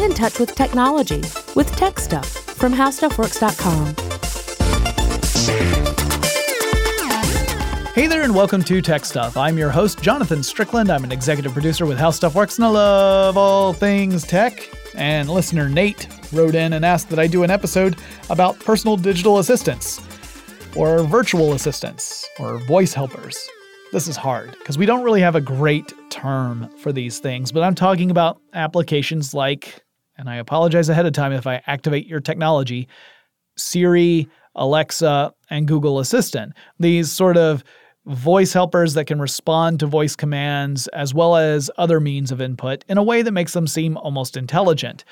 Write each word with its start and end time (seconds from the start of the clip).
Get 0.00 0.08
in 0.12 0.16
touch 0.16 0.38
with 0.38 0.54
technology 0.54 1.20
with 1.54 1.70
Tech 1.76 1.98
Stuff 1.98 2.26
from 2.26 2.72
HowStuffWorks.com. 2.72 3.88
Hey 7.92 8.06
there, 8.06 8.22
and 8.22 8.34
welcome 8.34 8.64
to 8.64 8.80
Tech 8.80 9.04
Stuff. 9.04 9.36
I'm 9.36 9.58
your 9.58 9.68
host, 9.68 10.00
Jonathan 10.00 10.42
Strickland. 10.42 10.88
I'm 10.88 11.04
an 11.04 11.12
executive 11.12 11.52
producer 11.52 11.84
with 11.84 11.98
How 11.98 12.10
Stuff 12.10 12.34
Works, 12.34 12.56
and 12.56 12.64
I 12.64 12.68
love 12.70 13.36
all 13.36 13.74
things 13.74 14.26
tech. 14.26 14.70
And 14.94 15.28
listener 15.28 15.68
Nate 15.68 16.08
wrote 16.32 16.54
in 16.54 16.72
and 16.72 16.82
asked 16.82 17.10
that 17.10 17.18
I 17.18 17.26
do 17.26 17.42
an 17.42 17.50
episode 17.50 17.98
about 18.30 18.58
personal 18.58 18.96
digital 18.96 19.38
assistants, 19.38 20.00
or 20.76 21.02
virtual 21.02 21.52
assistants, 21.52 22.26
or 22.38 22.56
voice 22.60 22.94
helpers. 22.94 23.50
This 23.92 24.08
is 24.08 24.16
hard 24.16 24.52
because 24.52 24.78
we 24.78 24.86
don't 24.86 25.04
really 25.04 25.20
have 25.20 25.34
a 25.34 25.42
great 25.42 25.92
term 26.08 26.70
for 26.78 26.90
these 26.90 27.18
things, 27.18 27.52
but 27.52 27.62
I'm 27.62 27.74
talking 27.74 28.10
about 28.10 28.40
applications 28.54 29.34
like, 29.34 29.82
and 30.20 30.28
I 30.28 30.36
apologize 30.36 30.90
ahead 30.90 31.06
of 31.06 31.14
time 31.14 31.32
if 31.32 31.46
I 31.46 31.62
activate 31.66 32.06
your 32.06 32.20
technology, 32.20 32.86
Siri, 33.56 34.28
Alexa, 34.54 35.32
and 35.48 35.66
Google 35.66 35.98
Assistant. 35.98 36.52
These 36.78 37.10
sort 37.10 37.38
of 37.38 37.64
voice 38.06 38.52
helpers 38.52 38.94
that 38.94 39.06
can 39.06 39.18
respond 39.18 39.80
to 39.80 39.86
voice 39.86 40.14
commands 40.14 40.88
as 40.88 41.14
well 41.14 41.36
as 41.36 41.70
other 41.78 42.00
means 42.00 42.30
of 42.30 42.40
input 42.40 42.84
in 42.88 42.98
a 42.98 43.02
way 43.02 43.22
that 43.22 43.32
makes 43.32 43.54
them 43.54 43.66
seem 43.66 43.96
almost 43.96 44.36
intelligent. 44.36 45.04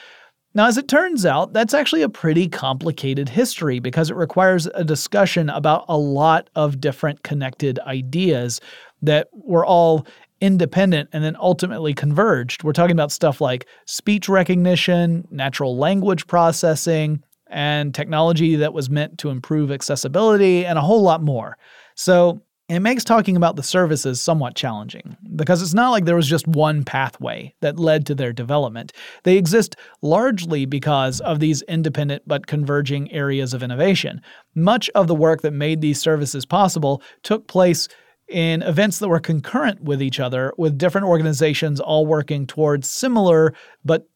Now, 0.54 0.66
as 0.66 0.76
it 0.76 0.88
turns 0.88 1.24
out, 1.24 1.52
that's 1.52 1.74
actually 1.74 2.02
a 2.02 2.08
pretty 2.08 2.48
complicated 2.48 3.28
history 3.28 3.78
because 3.78 4.10
it 4.10 4.16
requires 4.16 4.66
a 4.66 4.84
discussion 4.84 5.48
about 5.50 5.84
a 5.88 5.96
lot 5.96 6.50
of 6.54 6.80
different 6.80 7.22
connected 7.22 7.78
ideas 7.80 8.60
that 9.02 9.28
were 9.32 9.64
all 9.64 10.06
independent 10.40 11.10
and 11.12 11.22
then 11.24 11.36
ultimately 11.38 11.94
converged. 11.94 12.64
We're 12.64 12.72
talking 12.72 12.92
about 12.92 13.12
stuff 13.12 13.40
like 13.40 13.66
speech 13.86 14.28
recognition, 14.28 15.26
natural 15.30 15.76
language 15.76 16.26
processing, 16.26 17.22
and 17.50 17.94
technology 17.94 18.56
that 18.56 18.74
was 18.74 18.90
meant 18.90 19.18
to 19.18 19.30
improve 19.30 19.70
accessibility, 19.70 20.66
and 20.66 20.78
a 20.78 20.82
whole 20.82 21.02
lot 21.02 21.22
more. 21.22 21.56
So, 21.94 22.42
it 22.68 22.80
makes 22.80 23.02
talking 23.02 23.34
about 23.34 23.56
the 23.56 23.62
services 23.62 24.20
somewhat 24.20 24.54
challenging 24.54 25.16
because 25.36 25.62
it's 25.62 25.72
not 25.72 25.88
like 25.88 26.04
there 26.04 26.14
was 26.14 26.28
just 26.28 26.46
one 26.46 26.84
pathway 26.84 27.54
that 27.62 27.78
led 27.78 28.04
to 28.06 28.14
their 28.14 28.30
development. 28.30 28.92
They 29.24 29.38
exist 29.38 29.74
largely 30.02 30.66
because 30.66 31.20
of 31.20 31.40
these 31.40 31.62
independent 31.62 32.24
but 32.26 32.46
converging 32.46 33.10
areas 33.10 33.54
of 33.54 33.62
innovation. 33.62 34.20
Much 34.54 34.90
of 34.90 35.06
the 35.06 35.14
work 35.14 35.40
that 35.40 35.52
made 35.52 35.80
these 35.80 35.98
services 35.98 36.44
possible 36.44 37.02
took 37.22 37.48
place 37.48 37.88
in 38.28 38.62
events 38.62 38.98
that 38.98 39.08
were 39.08 39.20
concurrent 39.20 39.82
with 39.82 40.02
each 40.02 40.20
other, 40.20 40.52
with 40.58 40.78
different 40.78 41.06
organizations 41.06 41.80
all 41.80 42.06
working 42.06 42.46
towards 42.46 42.88
similar 42.88 43.54
but 43.84 44.08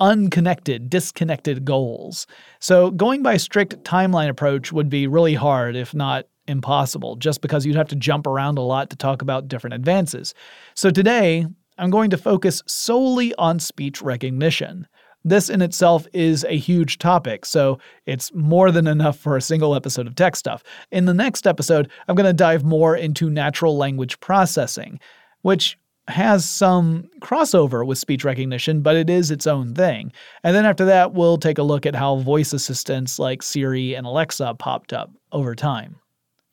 unconnected, 0.00 0.90
disconnected 0.90 1.64
goals. 1.64 2.26
So, 2.60 2.90
going 2.90 3.22
by 3.22 3.34
a 3.34 3.38
strict 3.38 3.82
timeline 3.84 4.28
approach 4.28 4.72
would 4.72 4.88
be 4.88 5.06
really 5.06 5.34
hard, 5.34 5.76
if 5.76 5.94
not 5.94 6.26
impossible 6.48 7.16
just 7.16 7.40
because 7.40 7.66
you'd 7.66 7.76
have 7.76 7.88
to 7.88 7.96
jump 7.96 8.26
around 8.26 8.58
a 8.58 8.62
lot 8.62 8.90
to 8.90 8.96
talk 8.96 9.22
about 9.22 9.48
different 9.48 9.74
advances. 9.74 10.34
So 10.74 10.90
today, 10.90 11.46
I'm 11.78 11.90
going 11.90 12.10
to 12.10 12.18
focus 12.18 12.62
solely 12.66 13.34
on 13.34 13.58
speech 13.58 14.00
recognition. 14.00 14.86
This 15.26 15.50
in 15.50 15.60
itself 15.60 16.06
is 16.12 16.44
a 16.44 16.56
huge 16.56 16.98
topic, 16.98 17.44
so 17.44 17.80
it's 18.06 18.32
more 18.32 18.70
than 18.70 18.86
enough 18.86 19.18
for 19.18 19.36
a 19.36 19.42
single 19.42 19.74
episode 19.74 20.06
of 20.06 20.14
Tech 20.14 20.36
Stuff. 20.36 20.62
In 20.92 21.06
the 21.06 21.12
next 21.12 21.48
episode, 21.48 21.90
I'm 22.06 22.14
going 22.14 22.28
to 22.28 22.32
dive 22.32 22.62
more 22.62 22.94
into 22.94 23.28
natural 23.28 23.76
language 23.76 24.20
processing, 24.20 25.00
which 25.42 25.76
has 26.06 26.48
some 26.48 27.10
crossover 27.18 27.84
with 27.84 27.98
speech 27.98 28.22
recognition, 28.22 28.82
but 28.82 28.94
it 28.94 29.10
is 29.10 29.32
its 29.32 29.48
own 29.48 29.74
thing. 29.74 30.12
And 30.44 30.54
then 30.54 30.64
after 30.64 30.84
that, 30.84 31.12
we'll 31.12 31.38
take 31.38 31.58
a 31.58 31.64
look 31.64 31.86
at 31.86 31.96
how 31.96 32.14
voice 32.18 32.52
assistants 32.52 33.18
like 33.18 33.42
Siri 33.42 33.94
and 33.94 34.06
Alexa 34.06 34.54
popped 34.60 34.92
up 34.92 35.10
over 35.32 35.56
time. 35.56 35.96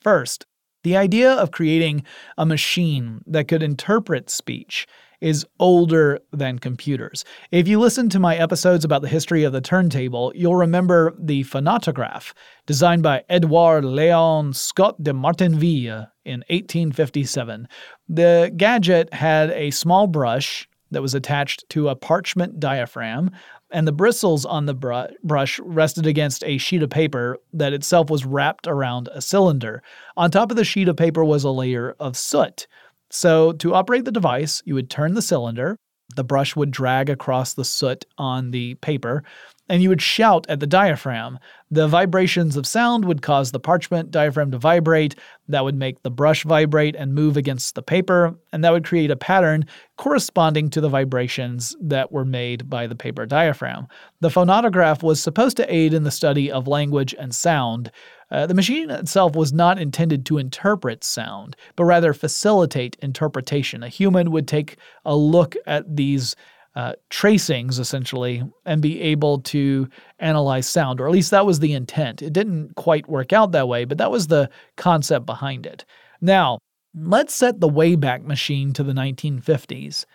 First, 0.02 0.48
the 0.82 0.98
idea 0.98 1.32
of 1.32 1.52
creating 1.52 2.06
a 2.40 2.46
machine 2.48 3.22
that 3.28 3.48
could 3.48 3.62
interpret 3.62 4.32
speech 4.32 4.88
is 5.24 5.46
older 5.58 6.20
than 6.34 6.60
computers. 6.60 7.24
If 7.50 7.66
you 7.66 7.80
listen 7.80 8.10
to 8.10 8.20
my 8.20 8.36
episodes 8.36 8.84
about 8.84 9.02
the 9.02 9.08
history 9.08 9.46
of 9.46 9.54
the 9.54 9.62
turntable, 9.62 10.34
you'll 10.36 10.58
remember 10.58 11.16
the 11.18 11.44
phonautograph, 11.46 12.34
designed 12.66 13.04
by 13.04 13.24
Edouard 13.30 13.86
Léon 13.86 14.54
Scott 14.54 15.02
de 15.02 15.14
Martinville 15.14 16.08
in 16.26 16.44
1857. 16.50 17.70
The 18.10 18.52
gadget 18.58 19.14
had 19.14 19.52
a 19.52 19.72
small 19.72 20.08
brush 20.08 20.68
that 20.92 21.02
was 21.02 21.16
attached 21.16 21.70
to 21.70 21.88
a 21.88 21.96
parchment 21.96 22.60
diaphragm 22.60 23.32
and 23.72 23.88
the 23.88 23.92
bristles 23.92 24.46
on 24.46 24.66
the 24.66 24.74
br- 24.74 25.06
brush 25.24 25.58
rested 25.60 26.06
against 26.06 26.44
a 26.44 26.58
sheet 26.58 26.84
of 26.84 26.90
paper 26.90 27.40
that 27.54 27.74
itself 27.74 28.10
was 28.10 28.26
wrapped 28.26 28.68
around 28.68 29.10
a 29.14 29.22
cylinder. 29.22 29.82
On 30.16 30.30
top 30.30 30.52
of 30.52 30.58
the 30.58 30.66
sheet 30.66 30.88
of 30.88 30.96
paper 30.96 31.26
was 31.26 31.44
a 31.44 31.50
layer 31.50 31.96
of 32.00 32.16
soot. 32.16 32.68
So, 33.14 33.54
to 33.54 33.76
operate 33.76 34.06
the 34.06 34.12
device, 34.12 34.64
you 34.66 34.74
would 34.74 34.90
turn 34.90 35.14
the 35.14 35.22
cylinder, 35.22 35.78
the 36.16 36.24
brush 36.24 36.56
would 36.56 36.72
drag 36.72 37.12
across 37.12 37.54
the 37.54 37.64
soot 37.64 38.06
on 38.18 38.50
the 38.50 38.74
paper, 38.76 39.24
and 39.70 39.82
you 39.84 39.90
would 39.90 40.02
shout 40.02 40.48
at 40.50 40.60
the 40.60 40.68
diaphragm. 40.68 41.38
The 41.70 41.88
vibrations 41.88 42.58
of 42.58 42.66
sound 42.66 43.06
would 43.06 43.22
cause 43.22 43.52
the 43.52 43.60
parchment 43.60 44.10
diaphragm 44.10 44.50
to 44.52 44.58
vibrate. 44.58 45.16
That 45.48 45.64
would 45.64 45.76
make 45.76 46.02
the 46.02 46.12
brush 46.12 46.44
vibrate 46.44 46.96
and 46.96 47.14
move 47.14 47.38
against 47.38 47.76
the 47.76 47.84
paper, 47.84 48.36
and 48.52 48.64
that 48.64 48.72
would 48.72 48.86
create 48.86 49.12
a 49.12 49.16
pattern 49.16 49.66
corresponding 49.98 50.70
to 50.72 50.82
the 50.82 50.90
vibrations 50.90 51.76
that 51.82 52.12
were 52.12 52.26
made 52.26 52.68
by 52.70 52.88
the 52.88 52.96
paper 52.96 53.28
diaphragm. 53.28 53.88
The 54.22 54.30
phonautograph 54.30 55.04
was 55.04 55.22
supposed 55.22 55.58
to 55.58 55.74
aid 55.74 55.94
in 55.94 56.04
the 56.04 56.12
study 56.12 56.52
of 56.52 56.68
language 56.68 57.14
and 57.18 57.34
sound. 57.34 57.92
Uh, 58.34 58.48
the 58.48 58.56
machine 58.56 58.90
itself 58.90 59.36
was 59.36 59.54
not 59.54 59.78
intended 59.78 60.26
to 60.26 60.40
interpret 60.40 61.04
sound, 61.04 61.56
but 61.76 61.84
rather 61.84 62.16
facilitate 62.16 62.98
interpretation. 63.00 63.84
A 63.84 63.90
human 63.90 64.32
would 64.32 64.48
take 64.48 64.78
a 65.06 65.16
look 65.16 65.56
at 65.68 65.96
these 65.96 66.36
uh, 66.76 66.94
tracings 67.12 67.78
essentially 67.78 68.42
and 68.66 68.82
be 68.82 69.00
able 69.00 69.40
to 69.42 69.88
analyze 70.18 70.68
sound, 70.68 71.00
or 71.00 71.06
at 71.06 71.14
least 71.14 71.30
that 71.30 71.46
was 71.46 71.60
the 71.60 71.74
intent. 71.74 72.24
It 72.24 72.34
didn't 72.34 72.76
quite 72.76 73.08
work 73.08 73.32
out 73.32 73.52
that 73.52 73.68
way, 73.68 73.86
but 73.86 74.00
that 74.00 74.10
was 74.10 74.26
the 74.26 74.50
concept 74.78 75.28
behind 75.28 75.68
it. 75.68 75.86
Now, 76.20 76.58
let's 76.96 77.36
set 77.36 77.60
the 77.60 77.70
Wayback 77.70 78.24
Machine 78.24 78.74
to 78.74 78.84
the 78.84 78.94
1950s. 78.94 80.06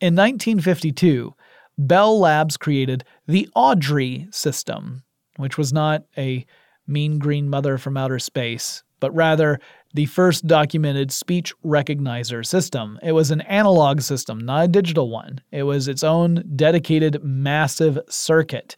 In 0.00 0.14
1952, 0.14 1.34
Bell 1.78 2.20
Labs 2.20 2.56
created 2.56 3.02
the 3.26 3.48
Audrey 3.56 4.28
system, 4.30 5.02
which 5.36 5.58
was 5.58 5.72
not 5.72 6.04
a 6.16 6.46
mean 6.86 7.18
green 7.18 7.48
mother 7.48 7.78
from 7.78 7.96
outer 7.96 8.18
space, 8.18 8.82
but 9.00 9.14
rather 9.14 9.58
the 9.94 10.06
first 10.06 10.46
documented 10.46 11.10
speech 11.10 11.54
recognizer 11.64 12.44
system. 12.44 12.98
It 13.02 13.12
was 13.12 13.30
an 13.30 13.40
analog 13.42 14.00
system, 14.02 14.38
not 14.38 14.64
a 14.64 14.68
digital 14.68 15.10
one. 15.10 15.40
It 15.52 15.62
was 15.62 15.88
its 15.88 16.04
own 16.04 16.44
dedicated 16.54 17.22
massive 17.22 17.98
circuit. 18.08 18.76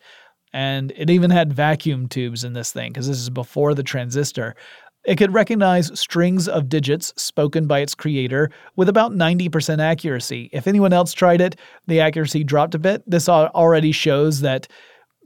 And 0.53 0.93
it 0.97 1.11
even 1.11 1.31
had 1.31 1.53
vacuum 1.53 2.09
tubes 2.09 2.45
in 2.45 2.53
this 2.53 2.73
thing, 2.73 2.93
because 2.93 3.09
this 3.09 3.19
is 3.19 3.31
before 3.31 3.75
the 3.75 3.83
transistor. 3.83 4.55
It 5.05 5.17
could 5.17 5.33
recognize 5.33 5.99
strings 5.99 6.49
of 6.49 6.69
digits 6.69 7.13
spoken 7.17 7.67
by 7.67 7.81
its 7.81 7.95
creator 7.95 8.51
with 8.77 8.89
about 8.89 9.13
90% 9.13 9.79
accuracy. 9.81 10.51
If 10.53 10.67
anyone 10.67 10.93
else 10.93 11.13
tried 11.13 11.41
it, 11.41 11.57
the 11.87 12.01
accuracy 12.01 12.45
dropped 12.45 12.75
a 12.75 12.79
bit. 12.79 13.03
This 13.07 13.29
already 13.29 13.93
shows 13.93 14.41
that 14.41 14.69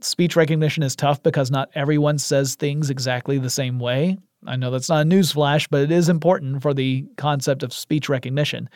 speech 0.03 0.35
recognition 0.35 0.83
is 0.83 0.95
tough 0.95 1.21
because 1.23 1.51
not 1.51 1.69
everyone 1.75 2.17
says 2.17 2.55
things 2.55 2.89
exactly 2.89 3.37
the 3.37 3.49
same 3.49 3.79
way. 3.79 4.17
I 4.45 4.55
know 4.55 4.71
that's 4.71 4.89
not 4.89 5.05
a 5.05 5.09
newsflash, 5.09 5.67
but 5.69 5.81
it 5.81 5.91
is 5.91 6.09
important 6.09 6.61
for 6.61 6.73
the 6.73 7.05
concept 7.17 7.63
of 7.63 7.73
speech 7.73 8.09
recognition. 8.09 8.69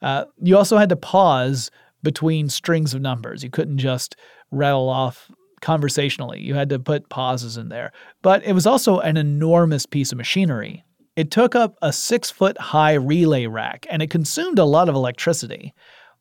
Uh, 0.00 0.24
you 0.42 0.56
also 0.56 0.76
had 0.76 0.88
to 0.88 0.96
pause 0.96 1.70
between 2.02 2.48
strings 2.48 2.94
of 2.94 3.00
numbers. 3.00 3.44
You 3.44 3.50
couldn't 3.50 3.78
just 3.78 4.16
rattle 4.50 4.88
off 4.88 5.30
conversationally. 5.60 6.40
You 6.40 6.54
had 6.54 6.68
to 6.70 6.78
put 6.78 7.08
pauses 7.08 7.56
in 7.56 7.68
there. 7.68 7.92
But 8.20 8.44
it 8.44 8.52
was 8.52 8.66
also 8.66 8.98
an 8.98 9.16
enormous 9.16 9.86
piece 9.86 10.12
of 10.12 10.18
machinery. 10.18 10.84
It 11.14 11.30
took 11.30 11.54
up 11.54 11.76
a 11.82 11.92
six 11.92 12.30
foot 12.30 12.58
high 12.58 12.94
relay 12.94 13.46
rack 13.46 13.86
and 13.90 14.02
it 14.02 14.10
consumed 14.10 14.58
a 14.58 14.64
lot 14.64 14.88
of 14.88 14.94
electricity. 14.94 15.72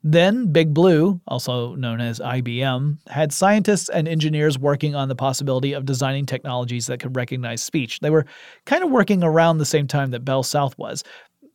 Then, 0.03 0.51
Big 0.51 0.74
Blue, 0.74 1.21
also 1.27 1.75
known 1.75 2.01
as 2.01 2.19
IBM, 2.19 2.98
had 3.07 3.31
scientists 3.31 3.88
and 3.88 4.07
engineers 4.07 4.57
working 4.57 4.95
on 4.95 5.09
the 5.09 5.15
possibility 5.15 5.74
of 5.74 5.86
designing 5.86 6.25
technologies 6.25 6.88
that 6.88 7.00
could 7.00 7.15
recognize 7.15 7.62
speech. 7.62 8.00
They 8.00 8.09
were 8.09 8.25
kind 8.65 8.83
of 8.83 8.89
working 8.89 9.24
around 9.24 9.59
the 9.59 9.65
same 9.65 9.86
time 9.86 10.09
that 10.12 10.25
Bell 10.25 10.42
South 10.42 10.75
was. 10.80 11.03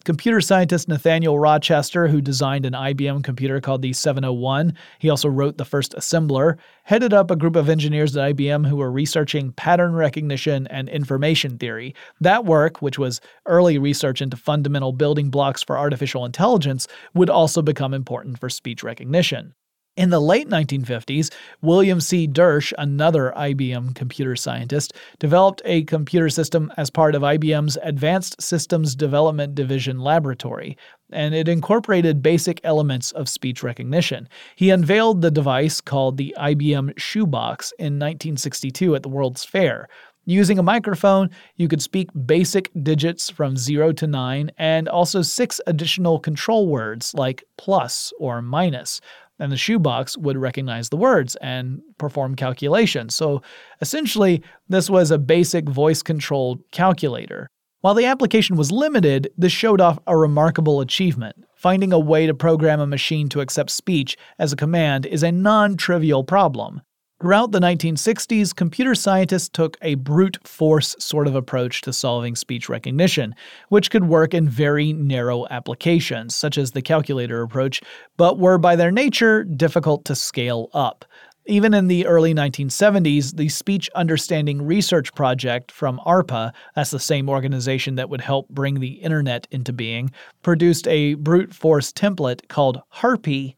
Computer 0.07 0.41
scientist 0.41 0.87
Nathaniel 0.87 1.37
Rochester, 1.37 2.07
who 2.07 2.21
designed 2.21 2.65
an 2.65 2.75
IBM 2.75 3.25
computer 3.25 3.61
called 3.61 3.83
the 3.83 3.93
701, 3.93 4.73
he 5.01 5.11
also 5.11 5.29
wrote 5.29 5.59
the 5.59 5.65
first 5.65 5.97
assembler, 5.99 6.59
headed 6.85 7.13
up 7.13 7.29
a 7.29 7.35
group 7.35 7.57
of 7.57 7.69
engineers 7.69 8.17
at 8.17 8.37
IBM 8.37 8.69
who 8.69 8.77
were 8.77 8.93
researching 8.93 9.51
pattern 9.55 9.95
recognition 9.95 10.69
and 10.69 10.89
information 10.89 11.59
theory. 11.59 11.93
That 12.21 12.45
work, 12.45 12.81
which 12.81 13.01
was 13.01 13.21
early 13.47 13.79
research 13.79 14.23
into 14.23 14.37
fundamental 14.37 14.93
building 14.93 15.29
blocks 15.29 15.65
for 15.65 15.77
artificial 15.77 16.25
intelligence, 16.25 16.87
would 17.15 17.29
also 17.29 17.61
become 17.61 17.93
important 17.93 18.39
for 18.39 18.49
speech 18.49 18.85
recognition. 18.85 19.55
In 19.97 20.11
the 20.11 20.21
late 20.21 20.51
1950s, 20.51 21.33
William 21.63 22.03
C. 22.03 22.29
Dersch, 22.29 22.75
another 22.77 23.33
IBM 23.35 23.95
computer 23.95 24.37
scientist, 24.37 24.93
developed 25.19 25.63
a 25.65 25.85
computer 25.85 26.29
system 26.29 26.71
as 26.77 26.91
part 26.91 27.15
of 27.15 27.23
IBM's 27.23 27.79
Advanced 27.83 28.43
Systems 28.43 28.95
Development 28.95 29.55
Division 29.55 29.99
laboratory, 29.99 30.77
and 31.11 31.35
it 31.35 31.49
incorporated 31.49 32.21
basic 32.21 32.61
elements 32.63 33.11
of 33.13 33.27
speech 33.27 33.63
recognition. 33.63 34.29
He 34.55 34.69
unveiled 34.69 35.23
the 35.23 35.31
device 35.31 35.81
called 35.81 36.19
the 36.19 36.37
IBM 36.39 36.99
Shoebox 36.99 37.73
in 37.79 37.95
1962 37.95 38.97
at 38.97 39.03
the 39.03 39.09
World's 39.09 39.47
Fair. 39.47 39.89
Using 40.29 40.59
a 40.59 40.63
microphone, 40.63 41.31
you 41.55 41.69
could 41.69 41.81
speak 41.81 42.11
basic 42.27 42.69
digits 42.83 43.31
from 43.31 43.57
0 43.57 43.93
to 43.93 44.09
9 44.09 44.51
and 44.59 44.89
also 44.89 45.23
six 45.23 45.61
additional 45.69 46.19
control 46.19 46.67
words 46.67 47.15
like 47.15 47.45
plus 47.57 48.13
or 48.19 48.43
minus 48.43 49.01
and 49.39 49.53
the 49.53 49.57
shoebox 49.57 50.17
would 50.17 50.37
recognize 50.37 50.89
the 50.89 50.97
words 50.97 51.37
and 51.37 51.81
perform 51.99 52.35
calculations. 52.35 53.15
So 53.15 53.43
essentially, 53.81 54.43
this 54.69 54.89
was 54.89 55.11
a 55.11 55.19
basic 55.19 55.69
voice 55.69 56.03
controlled 56.03 56.61
calculator. 56.73 57.49
While 57.81 57.95
the 57.95 58.07
application 58.07 58.57
was 58.57 58.73
limited, 58.73 59.31
this 59.37 59.53
showed 59.53 59.81
off 59.81 59.99
a 60.07 60.17
remarkable 60.17 60.81
achievement. 60.81 61.45
Finding 61.55 61.93
a 61.93 61.99
way 61.99 62.27
to 62.27 62.35
program 62.35 62.81
a 62.81 62.87
machine 62.87 63.29
to 63.29 63.41
accept 63.41 63.71
speech 63.71 64.17
as 64.39 64.53
a 64.53 64.57
command 64.57 65.07
is 65.07 65.23
a 65.23 65.33
non 65.33 65.77
trivial 65.77 66.25
problem. 66.25 66.83
Throughout 67.19 67.51
the 67.51 67.61
1960s, 67.61 68.55
computer 68.55 68.95
scientists 68.95 69.49
took 69.49 69.79
a 69.81 69.95
brute 69.95 70.37
force 70.47 70.95
sort 70.99 71.27
of 71.27 71.35
approach 71.35 71.81
to 71.81 71.93
solving 71.95 72.37
speech 72.37 72.69
recognition, 72.69 73.35
which 73.71 73.91
could 73.91 74.05
work 74.05 74.35
in 74.35 74.51
very 74.51 74.93
narrow 74.93 75.47
applications, 75.49 76.37
such 76.37 76.59
as 76.59 76.73
the 76.73 76.83
calculator 76.83 77.41
approach, 77.41 77.81
but 78.19 78.39
were 78.39 78.59
by 78.59 78.77
their 78.77 78.91
nature 78.91 79.45
difficult 79.45 80.05
to 80.05 80.15
scale 80.15 80.69
up. 80.75 81.07
Even 81.47 81.73
in 81.73 81.87
the 81.87 82.07
early 82.07 82.35
1970s, 82.35 83.35
the 83.35 83.49
Speech 83.49 83.89
Understanding 83.95 84.61
Research 84.61 85.15
Project 85.15 85.73
from 85.73 85.99
ARPA, 86.05 86.53
that's 86.75 86.91
the 86.91 87.01
same 87.01 87.31
organization 87.31 87.95
that 87.95 88.11
would 88.11 88.21
help 88.21 88.47
bring 88.51 88.81
the 88.81 88.95
internet 88.95 89.47
into 89.51 89.73
being, 89.73 90.11
produced 90.43 90.87
a 90.87 91.15
brute 91.15 91.55
force 91.55 91.93
template 91.93 92.47
called 92.49 92.83
HARPY 92.91 93.57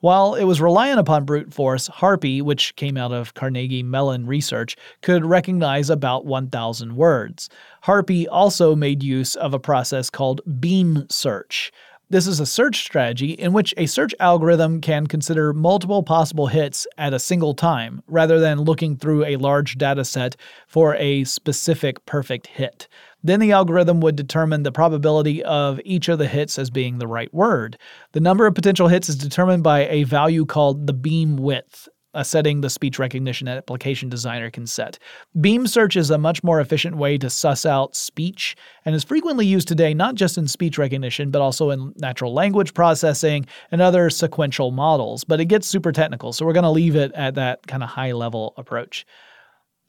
while 0.00 0.34
it 0.34 0.44
was 0.44 0.60
reliant 0.60 1.00
upon 1.00 1.24
brute 1.24 1.52
force, 1.52 1.88
HARPY, 1.88 2.42
which 2.42 2.74
came 2.76 2.96
out 2.96 3.12
of 3.12 3.34
Carnegie 3.34 3.82
Mellon 3.82 4.26
research, 4.26 4.76
could 5.00 5.24
recognize 5.24 5.90
about 5.90 6.24
1,000 6.24 6.96
words. 6.96 7.48
HARPY 7.82 8.28
also 8.28 8.74
made 8.76 9.02
use 9.02 9.34
of 9.34 9.54
a 9.54 9.58
process 9.58 10.10
called 10.10 10.40
beam 10.60 11.06
search. 11.08 11.72
This 12.12 12.26
is 12.26 12.40
a 12.40 12.46
search 12.46 12.84
strategy 12.84 13.30
in 13.30 13.54
which 13.54 13.72
a 13.78 13.86
search 13.86 14.14
algorithm 14.20 14.82
can 14.82 15.06
consider 15.06 15.54
multiple 15.54 16.02
possible 16.02 16.46
hits 16.46 16.86
at 16.98 17.14
a 17.14 17.18
single 17.18 17.54
time, 17.54 18.02
rather 18.06 18.38
than 18.38 18.60
looking 18.60 18.98
through 18.98 19.24
a 19.24 19.36
large 19.36 19.78
data 19.78 20.04
set 20.04 20.36
for 20.66 20.94
a 20.96 21.24
specific 21.24 22.04
perfect 22.04 22.48
hit. 22.48 22.86
Then 23.22 23.40
the 23.40 23.52
algorithm 23.52 24.00
would 24.00 24.16
determine 24.16 24.62
the 24.62 24.72
probability 24.72 25.42
of 25.44 25.80
each 25.84 26.08
of 26.08 26.18
the 26.18 26.26
hits 26.26 26.58
as 26.58 26.70
being 26.70 26.98
the 26.98 27.06
right 27.06 27.32
word. 27.32 27.78
The 28.12 28.20
number 28.20 28.46
of 28.46 28.54
potential 28.54 28.88
hits 28.88 29.08
is 29.08 29.16
determined 29.16 29.62
by 29.62 29.86
a 29.86 30.04
value 30.04 30.44
called 30.44 30.86
the 30.86 30.92
beam 30.92 31.36
width, 31.36 31.88
a 32.14 32.24
setting 32.24 32.60
the 32.60 32.68
speech 32.68 32.98
recognition 32.98 33.48
application 33.48 34.08
designer 34.08 34.50
can 34.50 34.66
set. 34.66 34.98
Beam 35.40 35.66
search 35.66 35.96
is 35.96 36.10
a 36.10 36.18
much 36.18 36.42
more 36.42 36.60
efficient 36.60 36.96
way 36.96 37.16
to 37.16 37.30
suss 37.30 37.64
out 37.64 37.96
speech 37.96 38.56
and 38.84 38.94
is 38.94 39.04
frequently 39.04 39.46
used 39.46 39.68
today 39.68 39.94
not 39.94 40.14
just 40.14 40.36
in 40.36 40.46
speech 40.46 40.76
recognition, 40.76 41.30
but 41.30 41.40
also 41.40 41.70
in 41.70 41.92
natural 41.96 42.34
language 42.34 42.74
processing 42.74 43.46
and 43.70 43.80
other 43.80 44.10
sequential 44.10 44.72
models. 44.72 45.24
But 45.24 45.40
it 45.40 45.46
gets 45.46 45.66
super 45.66 45.92
technical, 45.92 46.32
so 46.32 46.44
we're 46.44 46.52
going 46.52 46.64
to 46.64 46.70
leave 46.70 46.96
it 46.96 47.12
at 47.14 47.36
that 47.36 47.66
kind 47.66 47.82
of 47.82 47.88
high 47.88 48.12
level 48.12 48.52
approach. 48.56 49.06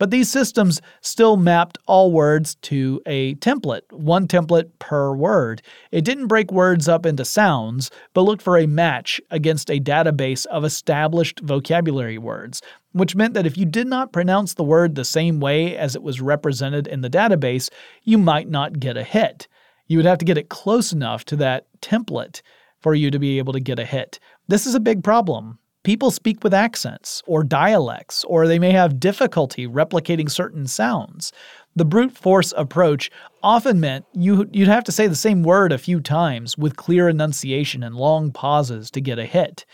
But 0.04 0.12
these 0.12 0.30
systems 0.30 0.82
still 1.00 1.38
mapped 1.38 1.78
all 1.88 2.12
words 2.12 2.56
to 2.56 3.02
a 3.06 3.36
template, 3.36 3.90
one 3.90 4.28
template 4.28 4.70
per 4.78 5.16
word. 5.16 5.62
It 5.94 6.04
didn't 6.04 6.28
break 6.28 6.52
words 6.52 6.90
up 6.90 7.06
into 7.06 7.24
sounds, 7.24 7.90
but 8.14 8.24
looked 8.24 8.42
for 8.42 8.58
a 8.58 8.68
match 8.68 9.22
against 9.32 9.72
a 9.72 9.80
database 9.80 10.46
of 10.48 10.66
established 10.66 11.40
vocabulary 11.40 12.18
words, 12.18 12.62
which 12.92 13.16
meant 13.16 13.34
that 13.36 13.46
if 13.46 13.58
you 13.58 13.64
did 13.64 13.88
not 13.88 14.12
pronounce 14.12 14.56
the 14.56 14.64
word 14.66 14.96
the 14.96 15.06
same 15.06 15.40
way 15.40 15.78
as 15.78 15.96
it 15.96 16.04
was 16.04 16.20
represented 16.20 16.86
in 16.86 17.00
the 17.00 17.10
database, 17.10 17.70
you 18.04 18.18
might 18.18 18.50
not 18.50 18.82
get 18.82 18.98
a 18.98 19.06
hit. 19.06 19.48
You 19.88 20.00
would 20.00 20.06
have 20.06 20.18
to 20.18 20.26
get 20.26 20.38
it 20.38 20.50
close 20.50 20.92
enough 20.92 21.24
to 21.28 21.38
that 21.38 21.68
template 21.80 22.42
for 22.82 22.94
you 22.94 23.10
to 23.10 23.20
be 23.20 23.38
able 23.38 23.54
to 23.54 23.62
get 23.62 23.80
a 23.80 23.86
hit. 23.86 24.20
This 24.50 24.68
is 24.68 24.76
a 24.76 24.82
big 24.82 25.02
problem. 25.02 25.60
People 25.84 26.12
speak 26.12 26.44
with 26.44 26.54
accents 26.54 27.22
or 27.28 27.44
dialects, 27.44 28.24
or 28.24 28.48
they 28.48 28.58
may 28.58 28.72
have 28.72 29.02
difficulty 29.02 29.68
replicating 29.68 30.32
certain 30.32 30.66
sounds. 30.66 31.34
The 31.76 31.84
brute 31.84 32.18
force 32.18 32.54
approach 32.56 33.12
often 33.42 33.82
meant 33.82 34.06
you, 34.14 34.48
you'd 34.54 34.70
have 34.70 34.86
to 34.86 34.94
say 34.94 35.08
the 35.08 35.16
same 35.16 35.44
word 35.44 35.74
a 35.74 35.78
few 35.78 36.00
times 36.00 36.58
with 36.58 36.78
clear 36.78 37.10
enunciation 37.10 37.84
and 37.84 37.96
long 37.96 38.32
pauses 38.32 38.90
to 38.92 39.02
get 39.02 39.20
a 39.20 39.26
hit. 39.26 39.66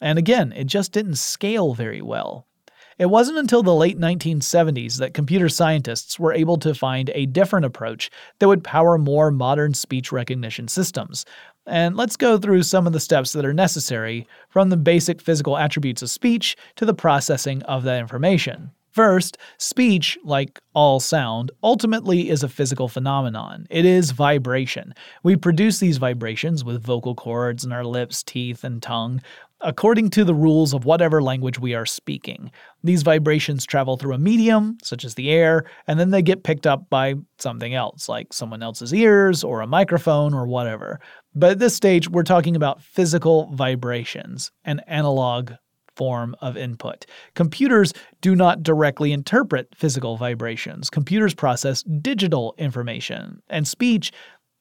And 0.00 0.18
again, 0.18 0.52
it 0.52 0.64
just 0.64 0.90
didn't 0.90 1.16
scale 1.16 1.72
very 1.72 2.02
well. 2.02 2.48
It 2.98 3.06
wasn't 3.06 3.38
until 3.38 3.62
the 3.62 3.74
late 3.74 3.98
1970s 3.98 4.98
that 4.98 5.14
computer 5.14 5.48
scientists 5.48 6.18
were 6.18 6.32
able 6.32 6.56
to 6.58 6.74
find 6.74 7.10
a 7.10 7.26
different 7.26 7.66
approach 7.66 8.10
that 8.38 8.46
would 8.46 8.62
power 8.62 8.98
more 8.98 9.32
modern 9.32 9.74
speech 9.74 10.12
recognition 10.12 10.68
systems. 10.68 11.24
And 11.66 11.96
let's 11.96 12.16
go 12.16 12.36
through 12.36 12.62
some 12.62 12.86
of 12.86 12.92
the 12.92 13.00
steps 13.00 13.32
that 13.32 13.44
are 13.44 13.54
necessary 13.54 14.26
from 14.50 14.68
the 14.68 14.76
basic 14.76 15.20
physical 15.20 15.56
attributes 15.56 16.02
of 16.02 16.10
speech 16.10 16.56
to 16.76 16.84
the 16.84 16.94
processing 16.94 17.62
of 17.62 17.84
that 17.84 18.00
information. 18.00 18.70
First, 18.92 19.38
speech, 19.58 20.16
like 20.22 20.60
all 20.72 21.00
sound, 21.00 21.50
ultimately 21.64 22.30
is 22.30 22.44
a 22.44 22.48
physical 22.48 22.86
phenomenon. 22.86 23.66
It 23.68 23.84
is 23.84 24.12
vibration. 24.12 24.94
We 25.24 25.34
produce 25.34 25.80
these 25.80 25.96
vibrations 25.96 26.64
with 26.64 26.84
vocal 26.84 27.16
cords 27.16 27.64
and 27.64 27.72
our 27.72 27.84
lips, 27.84 28.22
teeth, 28.22 28.62
and 28.62 28.80
tongue 28.80 29.20
according 29.64 30.10
to 30.10 30.24
the 30.24 30.34
rules 30.34 30.74
of 30.74 30.84
whatever 30.84 31.22
language 31.22 31.58
we 31.58 31.74
are 31.74 31.86
speaking. 31.86 32.50
These 32.82 33.02
vibrations 33.02 33.64
travel 33.64 33.96
through 33.96 34.14
a 34.14 34.18
medium, 34.18 34.76
such 34.82 35.04
as 35.04 35.14
the 35.14 35.30
air, 35.30 35.64
and 35.86 35.98
then 35.98 36.10
they 36.10 36.22
get 36.22 36.44
picked 36.44 36.66
up 36.66 36.90
by 36.90 37.14
something 37.38 37.74
else, 37.74 38.08
like 38.08 38.32
someone 38.32 38.62
else's 38.62 38.92
ears 38.92 39.42
or 39.42 39.62
a 39.62 39.66
microphone 39.66 40.34
or 40.34 40.46
whatever. 40.46 41.00
But 41.34 41.52
at 41.52 41.58
this 41.58 41.74
stage, 41.74 42.08
we're 42.08 42.22
talking 42.22 42.56
about 42.56 42.82
physical 42.82 43.50
vibrations, 43.54 44.52
an 44.64 44.80
analog 44.86 45.52
form 45.96 46.36
of 46.40 46.56
input. 46.56 47.06
Computers 47.34 47.92
do 48.20 48.34
not 48.34 48.62
directly 48.62 49.12
interpret 49.12 49.68
physical 49.74 50.16
vibrations. 50.16 50.90
Computers 50.90 51.34
process 51.34 51.82
digital 51.82 52.54
information, 52.58 53.42
and 53.48 53.66
speech 53.66 54.12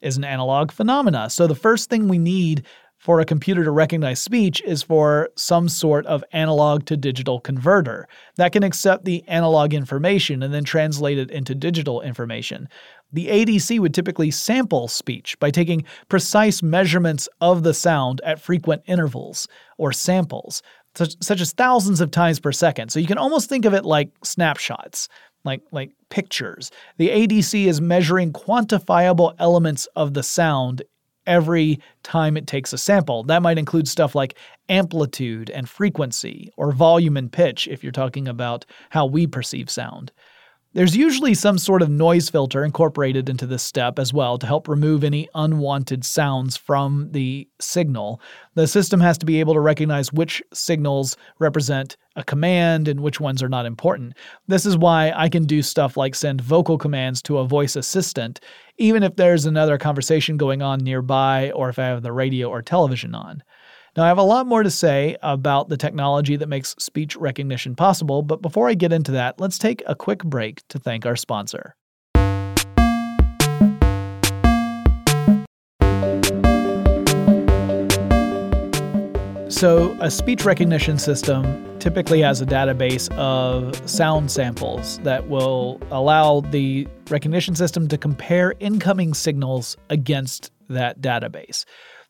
is 0.02 0.18
an 0.18 0.24
analog 0.24 0.72
phenomena. 0.72 1.30
So 1.30 1.48
the 1.48 1.56
first 1.56 1.90
thing 1.90 2.08
we 2.08 2.18
need 2.18 2.66
for 3.04 3.20
a 3.20 3.26
computer 3.26 3.66
to 3.66 3.72
recognize 3.72 4.22
speech 4.22 4.62
is 4.62 4.82
for 4.82 5.30
some 5.36 5.68
sort 5.68 6.06
of 6.06 6.24
analog 6.32 6.86
to 6.86 6.96
digital 6.96 7.38
converter 7.38 8.08
that 8.38 8.54
can 8.54 8.64
accept 8.64 9.04
the 9.04 9.28
analog 9.28 9.74
information 9.74 10.42
and 10.42 10.54
then 10.54 10.64
translate 10.64 11.18
it 11.18 11.30
into 11.30 11.54
digital 11.54 12.00
information. 12.00 12.70
The 13.14 13.28
ADC 13.28 13.80
would 13.80 13.94
typically 13.94 14.32
sample 14.32 14.88
speech 14.88 15.40
by 15.40 15.52
taking 15.52 15.86
precise 16.10 16.62
measurements 16.62 17.30
of 17.40 17.64
the 17.64 17.74
sound 17.74 18.22
at 18.26 18.42
frequent 18.42 18.84
intervals, 18.86 19.48
or 19.78 19.94
samples, 19.94 20.62
such, 20.96 21.16
such 21.22 21.42
as 21.42 21.54
thousands 21.54 22.02
of 22.02 22.12
times 22.12 22.40
per 22.40 22.52
second. 22.52 22.92
So 22.92 23.00
you 23.00 23.08
can 23.08 23.18
almost 23.18 23.50
think 23.50 23.66
of 23.66 23.74
it 23.74 23.86
like 23.86 24.10
snapshots 24.24 25.08
like 25.46 25.62
like 25.72 25.92
pictures. 26.10 26.72
The 26.98 27.10
ADC 27.10 27.66
is 27.66 27.82
measuring 27.82 28.34
quantifiable 28.34 29.36
elements 29.40 29.88
of 29.96 30.14
the 30.14 30.24
sound 30.24 30.84
every 31.26 31.80
time 32.04 32.36
it 32.36 32.48
takes 32.48 32.74
a 32.74 32.78
sample. 32.78 33.24
That 33.24 33.42
might 33.42 33.58
include 33.58 33.88
stuff 33.88 34.16
like 34.16 34.38
amplitude 34.70 35.50
and 35.50 35.70
frequency, 35.70 36.50
or 36.58 36.72
volume 36.72 37.18
and 37.18 37.32
pitch 37.32 37.68
if 37.68 37.84
you're 37.84 37.92
talking 37.92 38.28
about 38.28 38.66
how 38.90 39.06
we 39.06 39.28
perceive 39.28 39.70
sound. 39.70 40.12
There's 40.76 40.98
usually 40.98 41.36
some 41.36 41.60
sort 41.60 41.84
of 41.84 41.92
noise 41.92 42.32
filter 42.32 42.66
incorporated 42.66 43.30
into 43.30 43.46
this 43.46 43.62
step 43.62 44.00
as 44.00 44.12
well 44.12 44.40
to 44.40 44.48
help 44.48 44.68
remove 44.68 45.04
any 45.04 45.30
unwanted 45.36 46.04
sounds 46.04 46.58
from 46.58 47.12
the 47.12 47.48
signal. 47.60 48.20
The 48.56 48.66
system 48.66 49.00
has 49.00 49.20
to 49.20 49.26
be 49.28 49.40
able 49.40 49.54
to 49.54 49.60
recognize 49.60 50.12
which 50.12 50.42
signals 50.52 51.16
represent 51.38 51.96
a 52.16 52.24
command 52.24 52.88
and 52.88 53.02
which 53.02 53.20
ones 53.20 53.44
are 53.44 53.50
not 53.50 53.68
important. 53.68 54.14
This 54.48 54.66
is 54.66 54.76
why 54.76 55.14
I 55.16 55.30
can 55.30 55.46
do 55.46 55.62
stuff 55.62 55.96
like 55.96 56.16
send 56.16 56.42
vocal 56.42 56.80
commands 56.80 57.22
to 57.24 57.38
a 57.38 57.48
voice 57.48 57.76
assistant, 57.76 58.40
even 58.80 59.04
if 59.04 59.16
there's 59.16 59.46
another 59.46 59.78
conversation 59.78 60.38
going 60.38 60.64
on 60.64 60.80
nearby 60.80 61.52
or 61.52 61.70
if 61.70 61.78
I 61.78 61.84
have 61.86 62.02
the 62.02 62.12
radio 62.12 62.50
or 62.50 62.64
television 62.64 63.14
on. 63.14 63.44
Now, 63.96 64.06
I 64.06 64.08
have 64.08 64.18
a 64.18 64.24
lot 64.24 64.48
more 64.48 64.64
to 64.64 64.72
say 64.72 65.18
about 65.22 65.70
the 65.70 65.78
technology 65.78 66.36
that 66.36 66.50
makes 66.50 66.74
speech 66.80 67.16
recognition 67.16 67.76
possible, 67.76 68.24
but 68.24 68.42
before 68.42 68.68
I 68.68 68.74
get 68.74 68.92
into 68.92 69.12
that, 69.12 69.40
let's 69.40 69.60
take 69.60 69.84
a 69.86 69.94
quick 69.94 70.24
break 70.24 70.68
to 70.70 70.80
thank 70.80 71.06
our 71.06 71.16
sponsor. 71.16 71.76
So, 79.50 79.96
a 80.02 80.10
speech 80.10 80.44
recognition 80.44 80.98
system 80.98 81.64
typically 81.78 82.22
has 82.22 82.42
a 82.42 82.48
database 82.48 83.16
of 83.16 83.88
sound 83.88 84.32
samples 84.32 84.98
that 85.04 85.30
will 85.30 85.80
allow 85.92 86.40
the 86.40 86.88
recognition 87.12 87.54
system 87.54 87.88
to 87.90 87.98
compare 88.00 88.56
incoming 88.60 89.14
signals 89.14 89.78
against 89.92 90.52
that 90.70 91.00
database. 91.00 91.66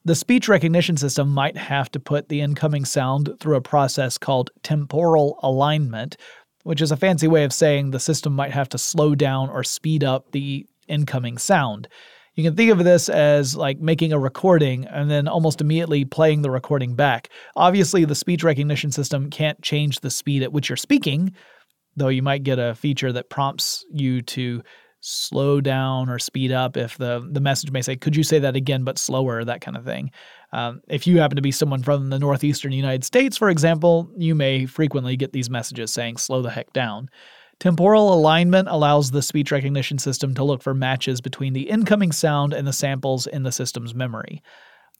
The 0.05 0.15
speech 0.15 0.49
recognition 0.49 0.97
system 0.97 1.29
might 1.29 1.55
have 1.55 1.89
to 1.91 1.99
put 1.99 2.27
the 2.27 2.41
incoming 2.41 2.83
sound 2.83 3.29
through 3.39 3.55
a 3.55 3.61
process 3.61 4.17
called 4.17 4.51
temporal 4.61 5.39
alignment, 5.41 6.17
which 6.63 6.81
is 6.81 6.91
a 6.91 6.97
fancy 6.97 7.27
way 7.27 7.45
of 7.45 7.53
saying 7.53 7.91
the 7.91 8.01
system 8.01 8.33
might 8.33 8.51
have 8.51 8.67
to 8.69 8.77
slow 8.77 9.15
down 9.15 9.49
or 9.49 9.63
speed 9.63 10.03
up 10.03 10.31
the 10.31 10.65
incoming 10.89 11.37
sound. 11.37 11.87
You 12.35 12.43
can 12.43 12.55
think 12.55 12.71
of 12.71 12.83
this 12.83 13.07
as 13.07 13.55
like 13.55 13.79
making 13.79 14.11
a 14.11 14.19
recording 14.19 14.85
and 14.85 15.09
then 15.09 15.29
almost 15.29 15.61
immediately 15.61 16.03
playing 16.03 16.41
the 16.41 16.51
recording 16.51 16.95
back. 16.95 17.29
Obviously, 17.55 18.03
the 18.03 18.15
speech 18.15 18.43
recognition 18.43 18.91
system 18.91 19.29
can't 19.29 19.61
change 19.61 20.01
the 20.01 20.09
speed 20.09 20.43
at 20.43 20.51
which 20.51 20.67
you're 20.67 20.75
speaking, 20.75 21.33
though 21.95 22.09
you 22.09 22.23
might 22.23 22.43
get 22.43 22.59
a 22.59 22.75
feature 22.75 23.13
that 23.13 23.29
prompts 23.29 23.85
you 23.93 24.21
to 24.23 24.63
slow 25.05 25.59
down 25.59 26.09
or 26.09 26.17
speed 26.17 26.51
up 26.51 26.77
if 26.77 26.97
the, 26.97 27.27
the 27.29 27.41
message 27.41 27.71
may 27.71 27.81
say, 27.81 27.95
Could 27.95 28.15
you 28.15 28.23
say 28.23 28.39
that 28.39 28.55
again, 28.55 28.83
but 28.83 28.97
slower? 28.97 29.43
That 29.43 29.61
kind 29.61 29.75
of 29.75 29.83
thing. 29.83 30.11
Um, 30.53 30.81
if 30.87 31.05
you 31.05 31.19
happen 31.19 31.35
to 31.35 31.41
be 31.41 31.51
someone 31.51 31.83
from 31.83 32.09
the 32.09 32.19
northeastern 32.19 32.71
United 32.71 33.03
States, 33.03 33.37
for 33.37 33.49
example, 33.49 34.09
you 34.17 34.33
may 34.33 34.65
frequently 34.65 35.17
get 35.17 35.33
these 35.33 35.49
messages 35.49 35.91
saying, 35.91 36.17
Slow 36.17 36.41
the 36.41 36.49
heck 36.49 36.71
down. 36.71 37.09
Temporal 37.59 38.13
alignment 38.13 38.67
allows 38.69 39.11
the 39.11 39.21
speech 39.21 39.51
recognition 39.51 39.97
system 39.97 40.33
to 40.35 40.43
look 40.43 40.63
for 40.63 40.73
matches 40.73 41.21
between 41.21 41.53
the 41.53 41.69
incoming 41.69 42.11
sound 42.11 42.53
and 42.53 42.65
the 42.65 42.73
samples 42.73 43.27
in 43.27 43.43
the 43.43 43.51
system's 43.51 43.93
memory. 43.93 44.41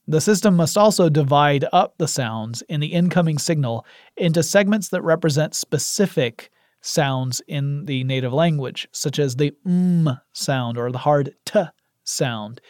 The 0.06 0.20
system 0.20 0.54
must 0.54 0.76
also 0.76 1.08
divide 1.08 1.64
up 1.72 1.94
the 1.96 2.08
sounds 2.08 2.62
in 2.68 2.80
the 2.80 2.88
incoming 2.88 3.38
signal 3.38 3.86
into 4.18 4.42
segments 4.42 4.90
that 4.90 5.02
represent 5.02 5.54
specific 5.54 6.50
sounds 6.84 7.40
in 7.48 7.86
the 7.86 8.04
native 8.04 8.32
language, 8.32 8.86
such 8.92 9.18
as 9.18 9.36
the 9.36 9.52
m 9.66 10.20
sound 10.32 10.78
or 10.78 10.92
the 10.92 10.98
hard 10.98 11.34
t 11.44 11.62
sound. 12.04 12.60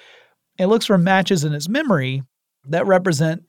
It 0.59 0.67
looks 0.67 0.87
for 0.87 0.99
matches 0.99 1.45
in 1.45 1.53
its 1.53 1.69
memory 1.69 2.23
that 2.69 2.87
represent 2.87 3.43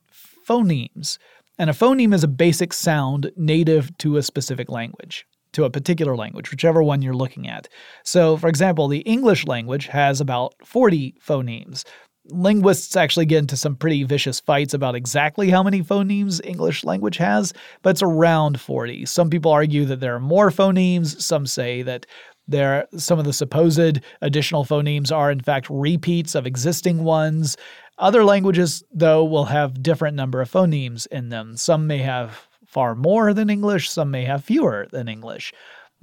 phonemes. 0.48 1.17
And 1.57 1.69
a 1.69 1.74
phoneme 1.74 2.13
is 2.13 2.24
a 2.24 2.27
basic 2.27 2.74
sound 2.74 3.31
native 3.38 3.95
to 4.00 4.17
a 4.17 4.24
specific 4.24 4.69
language 4.69 5.25
to 5.55 5.63
a 5.63 5.69
particular 5.69 6.17
language, 6.17 6.51
whichever 6.51 6.84
one 6.84 7.01
you're 7.01 7.13
looking 7.13 7.48
at. 7.48 7.69
So, 8.03 8.36
for 8.36 8.50
example, 8.50 8.89
the 8.89 9.00
English 9.00 9.45
language 9.48 9.88
has 9.88 10.19
about 10.19 10.53
40 10.65 11.15
phonemes. 11.25 11.86
Linguists 12.29 12.96
actually 12.96 13.25
get 13.25 13.39
into 13.39 13.58
some 13.58 13.75
pretty 13.75 14.03
vicious 14.03 14.39
fights 14.39 14.74
about 14.74 14.96
exactly 14.96 15.50
how 15.50 15.62
many 15.62 15.84
phonemes 15.84 16.41
English 16.44 16.84
language 16.84 17.17
has, 17.17 17.53
but 17.84 17.91
it's 17.91 18.01
around 18.01 18.60
40. 18.60 19.05
Some 19.05 19.29
people 19.29 19.51
argue 19.51 19.86
that 19.86 20.00
there 20.00 20.15
are 20.15 20.20
more 20.20 20.50
phonemes, 20.50 21.22
some 21.22 21.46
say 21.46 21.82
that 21.84 22.05
there 22.48 22.88
some 22.98 23.20
of 23.20 23.25
the 23.25 23.34
supposed 23.34 24.00
additional 24.22 24.65
phonemes 24.65 25.15
are 25.15 25.32
in 25.32 25.39
fact 25.39 25.67
repeats 25.70 26.36
of 26.36 26.46
existing 26.46 27.03
ones. 27.03 27.58
Other 27.98 28.24
languages 28.24 28.84
though 28.91 29.24
will 29.24 29.46
have 29.46 29.82
different 29.82 30.15
number 30.15 30.41
of 30.41 30.51
phonemes 30.51 31.08
in 31.08 31.29
them. 31.29 31.58
Some 31.58 31.88
may 31.88 32.00
have 32.00 32.48
far 32.65 32.96
more 32.96 33.34
than 33.34 33.50
English, 33.50 33.89
some 33.89 34.12
may 34.12 34.25
have 34.25 34.44
fewer 34.44 34.88
than 34.91 35.08
English. 35.08 35.53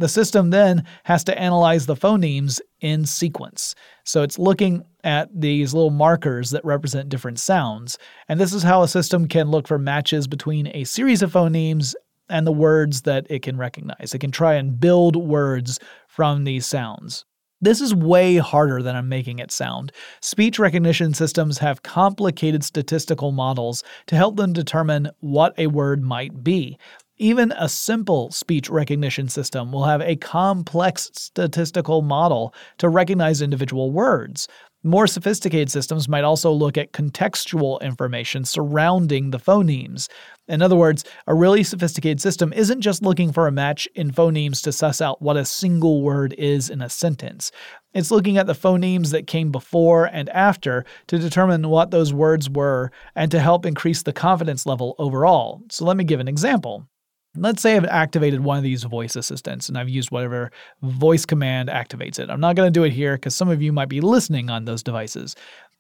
The 0.03 0.09
system 0.09 0.51
then 0.51 0.85
has 1.05 1.23
to 1.23 1.39
analyze 1.39 1.87
the 1.87 1.95
phonemes 1.95 2.61
in 2.81 3.07
sequence. 3.07 3.77
So 4.03 4.25
it's 4.25 4.37
looking 4.37 4.83
at 5.05 5.29
these 5.33 5.75
little 5.75 5.91
markers 5.93 6.51
that 6.51 6.65
represent 6.65 7.09
different 7.09 7.39
sounds. 7.39 7.99
And 8.29 8.41
this 8.41 8.53
is 8.53 8.65
how 8.65 8.83
a 8.83 8.89
system 8.89 9.29
can 9.29 9.53
look 9.53 9.69
for 9.69 9.79
matches 9.79 10.27
between 10.27 10.67
a 10.75 10.83
series 10.83 11.23
of 11.23 11.33
phonemes 11.33 11.95
and 12.29 12.45
the 12.45 12.51
words 12.51 13.03
that 13.03 13.29
it 13.31 13.43
can 13.43 13.57
recognize. 13.57 14.13
It 14.13 14.19
can 14.19 14.33
try 14.33 14.55
and 14.55 14.81
build 14.81 15.15
words 15.15 15.79
from 16.09 16.43
these 16.43 16.67
sounds. 16.67 17.25
This 17.61 17.81
is 17.81 17.95
way 17.95 18.39
harder 18.39 18.83
than 18.83 18.97
I'm 18.97 19.09
making 19.09 19.39
it 19.39 19.53
sound. 19.53 19.93
Speech 20.21 20.59
recognition 20.59 21.15
systems 21.15 21.59
have 21.59 21.85
complicated 21.85 22.65
statistical 22.65 23.31
models 23.31 23.85
to 24.09 24.17
help 24.17 24.35
them 24.35 24.53
determine 24.53 25.11
what 25.21 25.55
a 25.57 25.69
word 25.69 26.03
might 26.03 26.43
be. 26.43 26.77
Even 27.19 27.53
a 27.53 27.69
simple 27.69 28.31
speech 28.31 28.71
recognition 28.71 29.29
system 29.29 29.71
will 29.71 29.85
have 29.85 30.01
a 30.01 30.17
complex 30.17 31.11
statistical 31.13 32.03
model 32.03 32.55
to 32.79 32.89
recognize 32.89 33.43
individual 33.43 33.93
words. 33.93 34.49
More 34.83 35.07
sophisticated 35.07 35.71
systems 35.71 36.09
might 36.09 36.25
also 36.25 36.51
look 36.51 36.77
at 36.77 36.93
contextual 36.93 37.81
information 37.83 38.45
surrounding 38.45 39.31
the 39.31 39.39
phonemes. 39.39 40.09
In 40.49 40.61
other 40.61 40.75
words, 40.75 41.05
a 41.29 41.35
really 41.35 41.63
sophisticated 41.63 42.21
system 42.21 42.53
isn't 42.53 42.81
just 42.81 43.03
looking 43.03 43.31
for 43.31 43.47
a 43.47 43.53
match 43.53 43.87
in 43.95 44.11
phonemes 44.11 44.61
to 44.65 44.73
suss 44.73 45.01
out 45.01 45.23
what 45.23 45.37
a 45.37 45.45
single 45.45 46.03
word 46.03 46.35
is 46.37 46.69
in 46.69 46.83
a 46.83 46.89
sentence. 46.89 47.53
It's 47.95 48.11
looking 48.11 48.39
at 48.39 48.49
the 48.49 48.55
phonemes 48.55 49.13
that 49.13 49.29
came 49.29 49.53
before 49.53 50.07
and 50.07 50.29
after 50.31 50.85
to 51.07 51.19
determine 51.19 51.69
what 51.69 51.93
those 51.93 52.13
words 52.13 52.51
were 52.51 52.91
and 53.15 53.31
to 53.31 53.39
help 53.39 53.65
increase 53.65 54.03
the 54.03 54.13
confidence 54.13 54.67
level 54.67 54.97
overall. 54.99 55.63
So 55.71 55.85
let 55.85 55.97
me 55.97 56.03
give 56.03 56.19
an 56.19 56.27
example. 56.27 56.89
Let's 57.35 57.63
say 57.63 57.77
I've 57.77 57.87
activated 57.87 58.41
one 58.41 58.59
of 58.59 58.63
these 58.63 58.85
voice 58.85 59.17
assistants 59.17 59.69
and 59.69 59.79
I've 59.79 59.89
used 59.89 60.11
whatever 60.11 60.51
voice 60.83 61.25
command 61.25 61.71
activates 61.71 62.19
it. 62.19 62.29
I'm 62.29 62.41
not 62.41 62.57
going 62.57 62.67
to 62.67 62.79
do 62.79 62.85
it 62.85 62.93
here 62.93 63.17
because 63.17 63.35
some 63.35 63.49
of 63.49 63.63
you 63.63 63.73
might 63.73 63.89
be 63.89 64.03
listening 64.03 64.51
on 64.51 64.67
those 64.67 64.83
devices. 64.83 65.35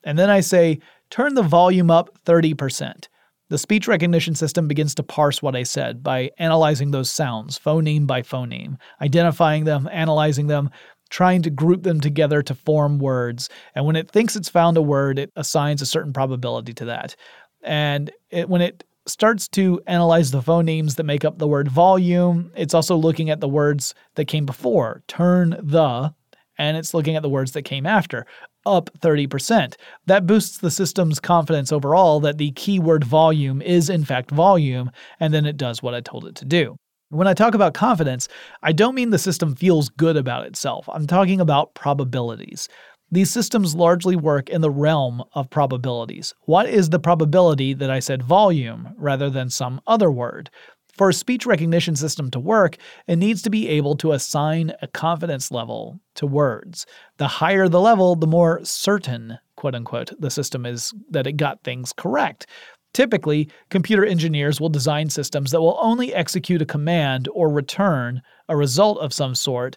And 0.04 0.18
then 0.18 0.30
I 0.30 0.40
say, 0.40 0.80
turn 1.10 1.34
the 1.34 1.42
volume 1.42 1.90
up 1.90 2.18
30%. 2.24 3.08
The 3.50 3.58
speech 3.58 3.86
recognition 3.86 4.34
system 4.34 4.66
begins 4.66 4.94
to 4.94 5.02
parse 5.02 5.42
what 5.42 5.54
I 5.54 5.62
said 5.62 6.02
by 6.02 6.30
analyzing 6.38 6.90
those 6.90 7.10
sounds, 7.10 7.58
phoneme 7.58 8.06
by 8.06 8.22
phoneme, 8.22 8.78
identifying 9.02 9.64
them, 9.64 9.90
analyzing 9.92 10.46
them, 10.46 10.70
trying 11.10 11.42
to 11.42 11.50
group 11.50 11.82
them 11.82 12.00
together 12.00 12.42
to 12.42 12.54
form 12.54 12.98
words. 12.98 13.50
And 13.74 13.84
when 13.84 13.96
it 13.96 14.10
thinks 14.10 14.36
it's 14.36 14.48
found 14.48 14.78
a 14.78 14.82
word, 14.82 15.18
it 15.18 15.30
assigns 15.36 15.82
a 15.82 15.86
certain 15.86 16.14
probability 16.14 16.72
to 16.72 16.86
that. 16.86 17.14
And 17.62 18.10
it, 18.30 18.48
when 18.48 18.62
it 18.62 18.84
starts 19.06 19.48
to 19.48 19.80
analyze 19.86 20.30
the 20.30 20.40
phonemes 20.40 20.96
that 20.96 21.04
make 21.04 21.24
up 21.24 21.38
the 21.38 21.48
word 21.48 21.68
volume. 21.68 22.52
It's 22.56 22.74
also 22.74 22.96
looking 22.96 23.30
at 23.30 23.40
the 23.40 23.48
words 23.48 23.94
that 24.14 24.26
came 24.26 24.46
before, 24.46 25.02
turn 25.08 25.56
the, 25.62 26.14
and 26.58 26.76
it's 26.76 26.94
looking 26.94 27.16
at 27.16 27.22
the 27.22 27.28
words 27.28 27.52
that 27.52 27.62
came 27.62 27.86
after, 27.86 28.26
up 28.66 28.90
30%. 28.98 29.74
That 30.06 30.26
boosts 30.26 30.58
the 30.58 30.70
system's 30.70 31.18
confidence 31.18 31.72
overall 31.72 32.20
that 32.20 32.38
the 32.38 32.52
keyword 32.52 33.04
volume 33.04 33.60
is 33.62 33.90
in 33.90 34.04
fact 34.04 34.30
volume, 34.30 34.90
and 35.18 35.34
then 35.34 35.46
it 35.46 35.56
does 35.56 35.82
what 35.82 35.94
I 35.94 36.00
told 36.00 36.26
it 36.26 36.36
to 36.36 36.44
do. 36.44 36.76
When 37.08 37.28
I 37.28 37.34
talk 37.34 37.54
about 37.54 37.74
confidence, 37.74 38.26
I 38.62 38.72
don't 38.72 38.94
mean 38.94 39.10
the 39.10 39.18
system 39.18 39.54
feels 39.54 39.90
good 39.90 40.16
about 40.16 40.46
itself. 40.46 40.88
I'm 40.90 41.06
talking 41.06 41.40
about 41.40 41.74
probabilities. 41.74 42.68
These 43.12 43.30
systems 43.30 43.74
largely 43.74 44.16
work 44.16 44.48
in 44.48 44.62
the 44.62 44.70
realm 44.70 45.22
of 45.34 45.50
probabilities. 45.50 46.32
What 46.46 46.66
is 46.66 46.88
the 46.88 46.98
probability 46.98 47.74
that 47.74 47.90
I 47.90 48.00
said 48.00 48.22
volume 48.22 48.94
rather 48.96 49.28
than 49.28 49.50
some 49.50 49.82
other 49.86 50.10
word? 50.10 50.48
For 50.96 51.10
a 51.10 51.14
speech 51.14 51.44
recognition 51.44 51.94
system 51.94 52.30
to 52.30 52.40
work, 52.40 52.78
it 53.06 53.16
needs 53.16 53.42
to 53.42 53.50
be 53.50 53.68
able 53.68 53.96
to 53.96 54.12
assign 54.12 54.72
a 54.80 54.86
confidence 54.86 55.50
level 55.50 56.00
to 56.14 56.26
words. 56.26 56.86
The 57.18 57.28
higher 57.28 57.68
the 57.68 57.80
level, 57.80 58.16
the 58.16 58.26
more 58.26 58.64
certain, 58.64 59.38
quote 59.56 59.74
unquote, 59.74 60.18
the 60.18 60.30
system 60.30 60.64
is 60.64 60.94
that 61.10 61.26
it 61.26 61.32
got 61.32 61.62
things 61.64 61.92
correct. 61.92 62.46
Typically, 62.94 63.50
computer 63.68 64.06
engineers 64.06 64.58
will 64.58 64.70
design 64.70 65.10
systems 65.10 65.50
that 65.50 65.60
will 65.60 65.78
only 65.82 66.14
execute 66.14 66.62
a 66.62 66.66
command 66.66 67.28
or 67.34 67.50
return 67.50 68.22
a 68.48 68.56
result 68.56 68.98
of 69.00 69.12
some 69.12 69.34
sort 69.34 69.76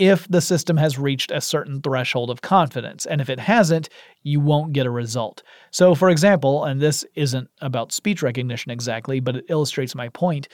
if 0.00 0.26
the 0.28 0.40
system 0.40 0.78
has 0.78 0.98
reached 0.98 1.30
a 1.30 1.42
certain 1.42 1.82
threshold 1.82 2.30
of 2.30 2.40
confidence. 2.40 3.04
And 3.04 3.20
if 3.20 3.28
it 3.28 3.38
hasn't, 3.38 3.90
you 4.22 4.40
won't 4.40 4.72
get 4.72 4.86
a 4.86 4.90
result. 4.90 5.42
So, 5.70 5.94
for 5.94 6.08
example, 6.08 6.64
and 6.64 6.80
this 6.80 7.04
isn't 7.14 7.50
about 7.60 7.92
speech 7.92 8.22
recognition 8.22 8.72
exactly, 8.72 9.20
but 9.20 9.36
it 9.36 9.44
illustrates 9.50 9.94
my 9.94 10.08
point. 10.08 10.48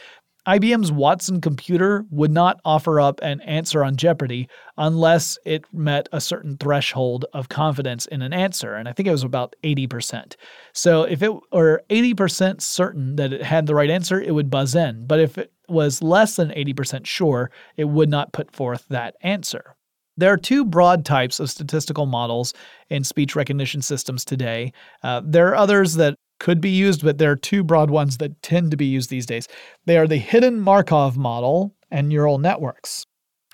IBM's 0.48 0.90
Watson 0.92 1.40
computer 1.40 2.04
would 2.10 2.32
not 2.32 2.60
offer 2.64 3.00
up 3.00 3.20
an 3.22 3.40
answer 3.40 3.84
on 3.84 3.96
Jeopardy 3.96 4.48
unless 4.78 5.38
it 5.44 5.64
met 5.72 6.08
a 6.12 6.20
certain 6.20 6.56
threshold 6.56 7.24
of 7.32 7.48
confidence 7.48 8.06
in 8.06 8.22
an 8.22 8.32
answer. 8.32 8.74
And 8.74 8.88
I 8.88 8.92
think 8.92 9.08
it 9.08 9.12
was 9.12 9.24
about 9.24 9.54
80%. 9.62 10.34
So 10.72 11.02
if 11.02 11.22
it 11.22 11.32
were 11.52 11.82
80% 11.88 12.60
certain 12.60 13.16
that 13.16 13.32
it 13.32 13.42
had 13.42 13.66
the 13.66 13.74
right 13.74 13.90
answer, 13.90 14.20
it 14.20 14.34
would 14.34 14.50
buzz 14.50 14.74
in. 14.74 15.06
But 15.06 15.20
if 15.20 15.38
it 15.38 15.52
was 15.68 16.02
less 16.02 16.36
than 16.36 16.50
80% 16.50 17.06
sure, 17.06 17.50
it 17.76 17.84
would 17.84 18.08
not 18.08 18.32
put 18.32 18.50
forth 18.50 18.86
that 18.88 19.16
answer. 19.20 19.76
There 20.16 20.32
are 20.32 20.38
two 20.38 20.64
broad 20.64 21.04
types 21.04 21.40
of 21.40 21.50
statistical 21.50 22.06
models 22.06 22.54
in 22.88 23.04
speech 23.04 23.36
recognition 23.36 23.82
systems 23.82 24.24
today. 24.24 24.72
Uh, 25.02 25.20
there 25.24 25.48
are 25.48 25.56
others 25.56 25.94
that 25.94 26.16
could 26.38 26.60
be 26.60 26.70
used, 26.70 27.02
but 27.02 27.18
there 27.18 27.30
are 27.30 27.36
two 27.36 27.62
broad 27.62 27.90
ones 27.90 28.18
that 28.18 28.40
tend 28.42 28.70
to 28.70 28.76
be 28.76 28.86
used 28.86 29.10
these 29.10 29.26
days. 29.26 29.46
They 29.84 29.98
are 29.98 30.06
the 30.06 30.16
hidden 30.16 30.60
Markov 30.60 31.16
model 31.16 31.74
and 31.90 32.08
neural 32.08 32.38
networks. 32.38 33.04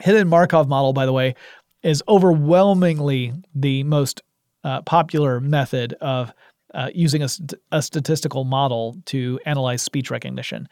Hidden 0.01 0.29
Markov 0.29 0.69
model, 0.69 0.93
by 0.93 1.07
the 1.07 1.13
way, 1.13 1.35
is 1.83 2.03
overwhelmingly 2.09 3.33
the 3.55 3.83
most 3.85 4.23
uh, 4.65 4.83
popular 4.83 5.41
method 5.41 5.95
of 6.01 6.33
uh, 6.75 6.91
using 6.95 7.23
a, 7.23 7.29
st- 7.29 7.55
a 7.73 7.83
statistical 7.83 8.45
model 8.45 8.97
to 9.07 9.39
analyze 9.45 9.83
speech 9.83 10.11
recognition. 10.11 10.69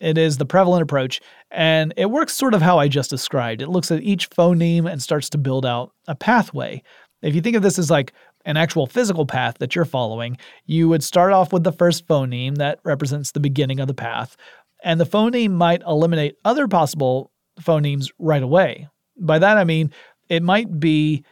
It 0.00 0.16
is 0.16 0.38
the 0.38 0.46
prevalent 0.46 0.82
approach, 0.82 1.20
and 1.50 1.92
it 1.96 2.10
works 2.10 2.34
sort 2.34 2.54
of 2.54 2.62
how 2.62 2.78
I 2.78 2.88
just 2.88 3.10
described. 3.10 3.62
It 3.62 3.68
looks 3.68 3.90
at 3.90 4.02
each 4.02 4.30
phoneme 4.30 4.90
and 4.90 5.02
starts 5.02 5.28
to 5.30 5.38
build 5.38 5.66
out 5.66 5.92
a 6.06 6.14
pathway. 6.14 6.82
If 7.22 7.34
you 7.34 7.40
think 7.40 7.56
of 7.56 7.62
this 7.62 7.78
as 7.78 7.90
like 7.90 8.12
an 8.44 8.56
actual 8.56 8.86
physical 8.86 9.26
path 9.26 9.58
that 9.58 9.74
you're 9.74 9.84
following, 9.84 10.38
you 10.66 10.88
would 10.88 11.02
start 11.02 11.32
off 11.32 11.52
with 11.52 11.64
the 11.64 11.72
first 11.72 12.06
phoneme 12.06 12.56
that 12.58 12.78
represents 12.84 13.32
the 13.32 13.40
beginning 13.40 13.80
of 13.80 13.88
the 13.88 13.94
path, 13.94 14.36
and 14.84 15.00
the 15.00 15.06
phoneme 15.06 15.50
might 15.50 15.82
eliminate 15.82 16.36
other 16.44 16.68
possible 16.68 17.32
phonemes 17.60 18.12
right 18.18 18.42
away. 18.42 18.88
By 19.18 19.40
that 19.40 19.58
I 19.58 19.64
mean 19.64 19.92
it 20.28 20.42
might 20.42 20.78
be 20.78 21.24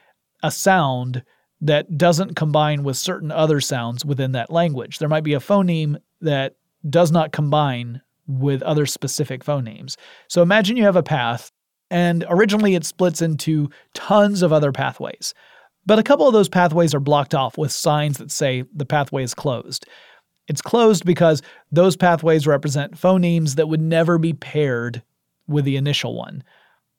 a 0.43 0.51
sound 0.51 1.23
that 1.61 1.97
doesn't 1.97 2.37
combine 2.37 2.83
with 2.83 2.97
certain 2.97 3.31
other 3.31 3.61
sounds 3.61 4.05
within 4.05 4.33
that 4.33 4.51
language. 4.51 4.99
There 4.99 5.09
might 5.09 5.25
be 5.25 5.35
a 5.35 5.41
phoneme 5.41 5.97
that 6.21 6.57
does 6.89 7.11
not 7.13 7.33
combine 7.33 8.03
with 8.27 8.63
other 8.63 8.87
specific 8.87 9.45
phonemes. 9.45 9.97
So 10.29 10.43
imagine 10.43 10.77
you 10.77 10.85
have 10.85 10.97
a 10.97 11.03
path, 11.03 11.53
and 11.91 12.25
originally 12.29 12.75
it 12.75 12.85
splits 12.85 13.23
into 13.23 13.71
tons 13.95 14.43
of 14.43 14.53
other 14.53 14.73
pathways. 14.73 15.35
But 15.85 16.01
a 16.01 16.03
couple 16.03 16.27
of 16.27 16.33
those 16.33 16.49
pathways 16.49 16.95
are 16.95 17.01
blocked 17.01 17.35
off 17.35 17.57
with 17.57 17.71
signs 17.71 18.19
that 18.19 18.33
say 18.33 18.65
the 18.75 18.87
pathway 18.87 19.23
is 19.23 19.35
closed. 19.35 19.87
It's 20.49 20.63
closed 20.63 21.05
because 21.05 21.43
those 21.71 21.97
pathways 21.97 22.47
represent 22.47 23.01
phonemes 23.01 23.55
that 23.55 23.69
would 23.69 23.81
never 23.81 24.19
be 24.19 24.33
paired 24.33 25.03
with 25.47 25.65
the 25.65 25.77
initial 25.77 26.17
one. 26.17 26.43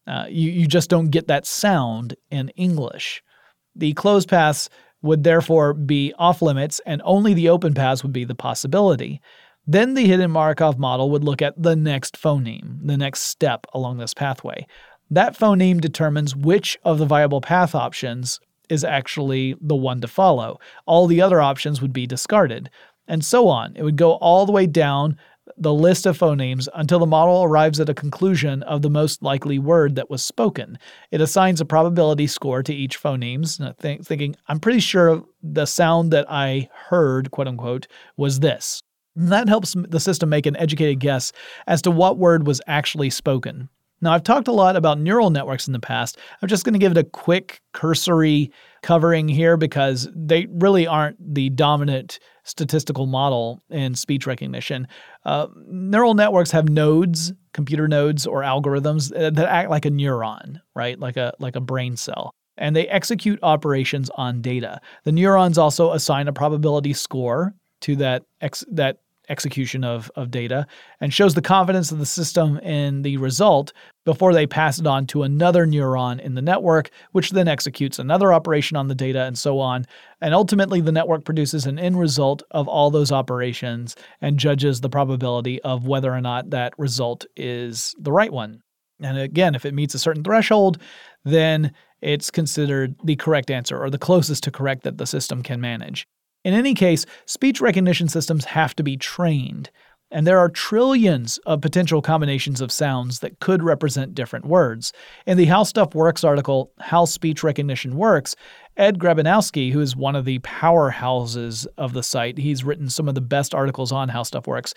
Uh, 0.05 0.25
you, 0.29 0.51
you 0.51 0.67
just 0.67 0.89
don't 0.89 1.12
get 1.12 1.27
that 1.27 1.46
sound 1.46 2.15
in 2.31 2.50
English. 2.50 3.22
The 3.75 3.93
closed 3.93 4.29
paths 4.29 4.69
would 5.01 5.24
therefore 5.24 5.74
be 5.74 6.13
off 6.17 6.41
limits, 6.41 6.81
and 6.86 7.01
only 7.03 7.34
the 7.34 7.50
open 7.50 7.74
paths 7.74 8.03
would 8.03 8.13
be 8.13 8.24
the 8.24 8.36
possibility. 8.36 9.22
Then 9.69 9.95
the 9.95 10.07
hidden 10.07 10.31
Markov 10.31 10.79
model 10.79 11.09
would 11.12 11.25
look 11.25 11.41
at 11.41 11.62
the 11.62 11.75
next 11.75 12.15
phoneme, 12.15 12.79
the 12.88 12.95
next 12.95 13.21
step 13.24 13.67
along 13.74 13.97
this 13.97 14.13
pathway. 14.13 14.65
That 15.12 15.38
phoneme 15.38 15.81
determines 15.81 16.36
which 16.36 16.77
of 16.83 17.00
the 17.00 17.05
viable 17.05 17.41
path 17.41 17.75
options 17.75 18.39
is 18.69 18.86
actually 18.86 19.55
the 19.59 19.75
one 19.75 20.00
to 20.01 20.07
follow. 20.07 20.59
All 20.86 21.05
the 21.05 21.21
other 21.21 21.41
options 21.41 21.81
would 21.81 21.91
be 21.91 22.07
discarded, 22.07 22.69
and 23.09 23.24
so 23.24 23.50
on. 23.50 23.75
It 23.75 23.83
would 23.83 23.97
go 23.97 24.13
all 24.13 24.45
the 24.45 24.51
way 24.53 24.67
down 24.67 25.17
the 25.57 25.74
list 25.74 26.05
of 26.05 26.17
phonemes 26.17 26.67
until 26.74 27.00
the 27.00 27.05
model 27.05 27.43
arrives 27.43 27.79
at 27.79 27.89
a 27.89 27.93
conclusion 27.93 28.63
of 28.63 28.81
the 28.81 28.89
most 28.89 29.21
likely 29.21 29.59
word 29.59 29.95
that 29.95 30.09
was 30.09 30.24
spoken. 30.24 30.77
It 31.12 31.21
assigns 31.21 31.62
a 31.62 31.65
probability 31.65 32.27
score 32.27 32.63
to 32.63 32.74
each 32.74 33.01
phonemes, 33.01 33.57
th- 33.81 34.01
thinking, 34.01 34.36
I'm 34.47 34.59
pretty 34.59 34.79
sure 34.79 35.24
the 35.41 35.65
sound 35.65 36.12
that 36.12 36.25
I 36.29 36.69
heard, 36.89 37.31
quote 37.31 37.47
unquote, 37.47 37.88
was 38.17 38.39
this. 38.41 38.83
And 39.17 39.31
that 39.31 39.50
helps 39.50 39.75
the 39.89 40.00
system 40.00 40.29
make 40.29 40.45
an 40.45 40.55
educated 40.57 41.00
guess 41.00 41.31
as 41.65 41.81
to 41.81 41.91
what 41.91 42.17
word 42.17 42.45
was 42.45 42.62
actually 42.67 43.09
spoken. 43.09 43.69
Now, 44.00 44.13
I've 44.13 44.24
talked 44.24 44.47
a 44.47 44.51
lot 44.51 44.75
about 44.75 45.00
neural 45.00 45.31
networks 45.31 45.65
in 45.65 45.74
the 45.74 45.79
past. 45.79 46.19
I'm 46.41 46.47
just 46.47 46.63
going 46.63 46.74
to 46.74 46.79
give 46.79 46.91
it 46.91 47.00
a 47.00 47.03
quick 47.03 47.62
cursory 47.74 48.51
covering 48.83 49.27
here 49.27 49.57
because 49.57 50.07
they 50.15 50.45
really 50.51 50.86
aren't 50.86 51.17
the 51.33 51.50
dominant 51.50 52.19
statistical 52.43 53.07
model 53.07 53.63
in 53.71 53.95
speech 53.95 54.27
recognition. 54.27 54.88
Uh, 55.25 55.47
neural 55.67 56.13
networks 56.13 56.51
have 56.51 56.69
nodes, 56.69 57.33
computer 57.53 57.88
nodes 57.88 58.27
or 58.27 58.41
algorithms 58.41 59.09
that 59.09 59.50
act 59.50 59.71
like 59.71 59.86
a 59.86 59.91
neuron, 59.91 60.62
right? 60.75 61.00
Like 61.00 61.17
a 61.17 61.33
like 61.39 61.55
a 61.55 61.62
brain 61.62 61.97
cell. 61.97 62.31
And 62.55 62.75
they 62.75 62.88
execute 62.88 63.39
operations 63.43 64.09
on 64.15 64.41
data. 64.41 64.79
The 65.05 65.12
neurons 65.12 65.57
also 65.57 65.91
assign 65.91 66.27
a 66.27 66.33
probability 66.33 66.93
score 66.93 67.53
to 67.81 67.95
that 67.97 68.24
ex- 68.41 68.65
that 68.71 68.97
execution 69.29 69.84
of, 69.84 70.12
of 70.15 70.31
data 70.31 70.65
and 71.01 71.13
shows 71.13 71.34
the 71.34 71.41
confidence 71.41 71.91
of 71.91 72.00
the 72.00 72.05
system 72.05 72.57
in 72.60 73.01
the 73.01 73.17
result 73.17 73.73
before 74.06 74.34
they 74.34 74.47
pass 74.47 74.80
it 74.80 74.88
on 74.88 75.06
to 75.08 75.23
another 75.23 75.67
neuron 75.67 76.19
in 76.19 76.36
the 76.36 76.41
network, 76.41 76.89
which 77.12 77.32
then 77.32 77.47
executes 77.47 77.99
another 77.99 78.32
operation 78.32 78.78
on 78.78 78.88
the 78.88 78.95
data 78.95 79.23
and 79.23 79.38
so 79.38 79.60
on. 79.60 79.86
And 80.21 80.34
ultimately, 80.34 80.82
the 80.82 80.91
network 80.91 81.25
produces 81.25 81.65
an 81.65 81.78
end 81.78 81.99
result 81.99 82.43
of 82.52 82.67
all 82.67 82.89
those 82.89 83.12
operations 83.12 83.95
and 84.21 84.39
judges 84.39 84.82
the 84.82 84.89
probability 84.89 85.62
of 85.63 85.88
whether 85.88 86.13
or 86.13 86.21
not 86.21 86.52
that 86.52 86.73
result 86.78 87.25
is 87.36 87.93
the 87.99 88.12
right 88.12 88.32
one. 88.32 88.62
And 88.99 89.17
again, 89.17 89.56
if 89.56 89.65
it 89.65 89.73
meets 89.73 89.93
a 89.93 89.99
certain 89.99 90.23
threshold, 90.23 90.82
then 91.23 91.73
it's 92.02 92.32
considered 92.32 92.95
the 93.04 93.15
correct 93.15 93.52
answer 93.52 93.82
or 93.82 93.89
the 93.89 93.97
closest 93.97 94.43
to 94.43 94.52
correct 94.52 94.84
that 94.84 94.97
the 94.97 95.06
system 95.06 95.43
can 95.43 95.62
manage. 95.62 96.08
In 96.47 96.53
any 96.53 96.73
case, 96.73 97.05
speech 97.25 97.60
recognition 97.60 98.07
systems 98.07 98.45
have 98.45 98.73
to 98.77 98.83
be 98.83 98.95
trained, 98.95 99.69
and 100.12 100.25
there 100.25 100.39
are 100.39 100.47
trillions 100.47 101.39
of 101.39 101.60
potential 101.60 102.01
combinations 102.01 102.62
of 102.62 102.71
sounds 102.71 103.19
that 103.19 103.41
could 103.41 103.62
represent 103.62 104.15
different 104.15 104.45
words. 104.45 104.93
In 105.25 105.38
the 105.38 105.43
How 105.43 105.63
Stuff 105.63 105.93
Works 105.93 106.23
article, 106.23 106.71
How 106.79 107.03
Speech 107.03 107.43
Recognition 107.43 107.97
Works, 107.97 108.33
Ed 108.77 108.97
Grabianowski, 108.97 109.73
who 109.73 109.81
is 109.81 109.97
one 109.97 110.15
of 110.15 110.23
the 110.23 110.39
powerhouses 110.39 111.67
of 111.77 111.91
the 111.91 112.01
site, 112.01 112.38
he's 112.38 112.63
written 112.63 112.89
some 112.89 113.10
of 113.10 113.15
the 113.15 113.19
best 113.19 113.53
articles 113.53 113.91
on 113.91 114.07
How 114.07 114.23
Stuff 114.23 114.47
Works, 114.47 114.73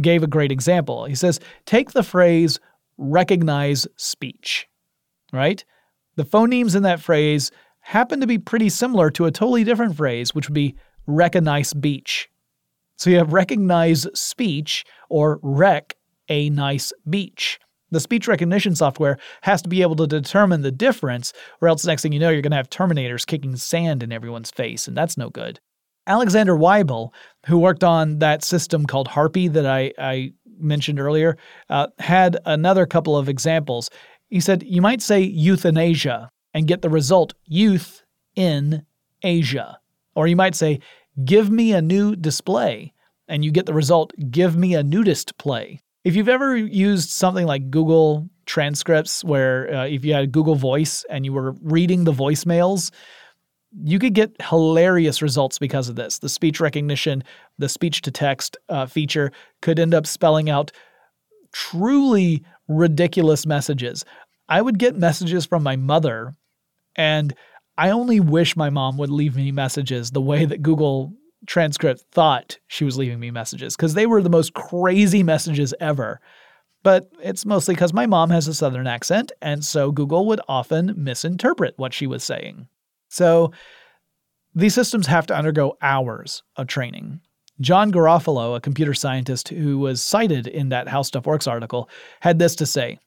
gave 0.00 0.22
a 0.22 0.28
great 0.28 0.52
example. 0.52 1.04
He 1.04 1.16
says, 1.16 1.40
Take 1.66 1.90
the 1.90 2.04
phrase 2.04 2.60
recognize 2.96 3.88
speech, 3.96 4.68
right? 5.32 5.64
The 6.14 6.24
phonemes 6.24 6.76
in 6.76 6.84
that 6.84 7.00
phrase 7.00 7.50
happen 7.80 8.20
to 8.20 8.26
be 8.28 8.38
pretty 8.38 8.68
similar 8.68 9.10
to 9.10 9.24
a 9.24 9.32
totally 9.32 9.64
different 9.64 9.96
phrase, 9.96 10.32
which 10.32 10.48
would 10.48 10.54
be 10.54 10.76
recognize 11.08 11.72
beach. 11.72 12.28
So 12.96 13.10
you 13.10 13.16
have 13.16 13.32
recognize 13.32 14.06
speech 14.14 14.84
or 15.08 15.40
rec 15.42 15.96
a 16.28 16.50
nice 16.50 16.92
beach. 17.08 17.58
The 17.90 18.00
speech 18.00 18.28
recognition 18.28 18.76
software 18.76 19.18
has 19.42 19.62
to 19.62 19.68
be 19.68 19.82
able 19.82 19.96
to 19.96 20.06
determine 20.06 20.60
the 20.60 20.70
difference, 20.70 21.32
or 21.60 21.68
else 21.68 21.86
next 21.86 22.02
thing 22.02 22.12
you 22.12 22.20
know, 22.20 22.28
you're 22.28 22.42
going 22.42 22.50
to 22.50 22.56
have 22.56 22.68
Terminators 22.68 23.26
kicking 23.26 23.56
sand 23.56 24.02
in 24.02 24.12
everyone's 24.12 24.50
face, 24.50 24.86
and 24.86 24.96
that's 24.96 25.16
no 25.16 25.30
good. 25.30 25.58
Alexander 26.06 26.54
Waibel, 26.54 27.10
who 27.46 27.58
worked 27.58 27.84
on 27.84 28.18
that 28.18 28.44
system 28.44 28.86
called 28.86 29.08
Harpy 29.08 29.48
that 29.48 29.66
I, 29.66 29.92
I 29.98 30.32
mentioned 30.58 31.00
earlier, 31.00 31.36
uh, 31.70 31.88
had 31.98 32.38
another 32.44 32.86
couple 32.86 33.16
of 33.16 33.28
examples. 33.28 33.90
He 34.28 34.40
said, 34.40 34.62
You 34.62 34.82
might 34.82 35.00
say 35.02 35.20
euthanasia 35.20 36.30
and 36.52 36.66
get 36.66 36.82
the 36.82 36.90
result 36.90 37.34
youth 37.44 38.02
in 38.34 38.84
Asia. 39.22 39.78
Or 40.14 40.26
you 40.26 40.36
might 40.36 40.54
say, 40.54 40.80
give 41.24 41.50
me 41.50 41.72
a 41.72 41.82
new 41.82 42.16
display, 42.16 42.92
and 43.28 43.44
you 43.44 43.50
get 43.50 43.66
the 43.66 43.74
result, 43.74 44.12
give 44.30 44.56
me 44.56 44.74
a 44.74 44.82
nudist 44.82 45.36
play. 45.38 45.80
If 46.04 46.16
you've 46.16 46.28
ever 46.28 46.56
used 46.56 47.10
something 47.10 47.46
like 47.46 47.70
Google 47.70 48.28
transcripts, 48.46 49.22
where 49.24 49.72
uh, 49.74 49.86
if 49.86 50.04
you 50.04 50.14
had 50.14 50.32
Google 50.32 50.54
Voice 50.54 51.04
and 51.10 51.24
you 51.24 51.32
were 51.32 51.52
reading 51.62 52.04
the 52.04 52.12
voicemails, 52.12 52.90
you 53.84 53.98
could 53.98 54.14
get 54.14 54.32
hilarious 54.40 55.20
results 55.20 55.58
because 55.58 55.88
of 55.88 55.96
this. 55.96 56.18
The 56.18 56.28
speech 56.28 56.60
recognition, 56.60 57.22
the 57.58 57.68
speech 57.68 58.00
to 58.02 58.10
text 58.10 58.56
uh, 58.68 58.86
feature 58.86 59.30
could 59.60 59.78
end 59.78 59.94
up 59.94 60.06
spelling 60.06 60.48
out 60.48 60.72
truly 61.52 62.42
ridiculous 62.68 63.44
messages. 63.44 64.04
I 64.48 64.62
would 64.62 64.78
get 64.78 64.96
messages 64.96 65.44
from 65.44 65.62
my 65.62 65.76
mother, 65.76 66.34
and 66.96 67.34
I 67.78 67.90
only 67.90 68.18
wish 68.18 68.56
my 68.56 68.70
mom 68.70 68.98
would 68.98 69.08
leave 69.08 69.36
me 69.36 69.52
messages 69.52 70.10
the 70.10 70.20
way 70.20 70.44
that 70.44 70.62
Google 70.62 71.14
Transcript 71.46 72.02
thought 72.10 72.58
she 72.66 72.84
was 72.84 72.98
leaving 72.98 73.20
me 73.20 73.30
messages 73.30 73.76
because 73.76 73.94
they 73.94 74.04
were 74.04 74.20
the 74.20 74.28
most 74.28 74.52
crazy 74.52 75.22
messages 75.22 75.72
ever. 75.78 76.20
But 76.82 77.08
it's 77.22 77.46
mostly 77.46 77.76
because 77.76 77.94
my 77.94 78.06
mom 78.06 78.30
has 78.30 78.48
a 78.48 78.54
southern 78.54 78.88
accent, 78.88 79.30
and 79.40 79.64
so 79.64 79.92
Google 79.92 80.26
would 80.26 80.40
often 80.48 80.92
misinterpret 80.96 81.74
what 81.76 81.94
she 81.94 82.08
was 82.08 82.24
saying. 82.24 82.66
So 83.08 83.52
these 84.56 84.74
systems 84.74 85.06
have 85.06 85.26
to 85.28 85.36
undergo 85.36 85.76
hours 85.80 86.42
of 86.56 86.66
training. 86.66 87.20
John 87.60 87.92
Garofolo, 87.92 88.56
a 88.56 88.60
computer 88.60 88.94
scientist 88.94 89.48
who 89.48 89.78
was 89.78 90.02
cited 90.02 90.48
in 90.48 90.68
that 90.70 90.88
How 90.88 91.02
Stuff 91.02 91.26
Works 91.26 91.46
article, 91.46 91.88
had 92.20 92.40
this 92.40 92.56
to 92.56 92.66
say 92.66 92.98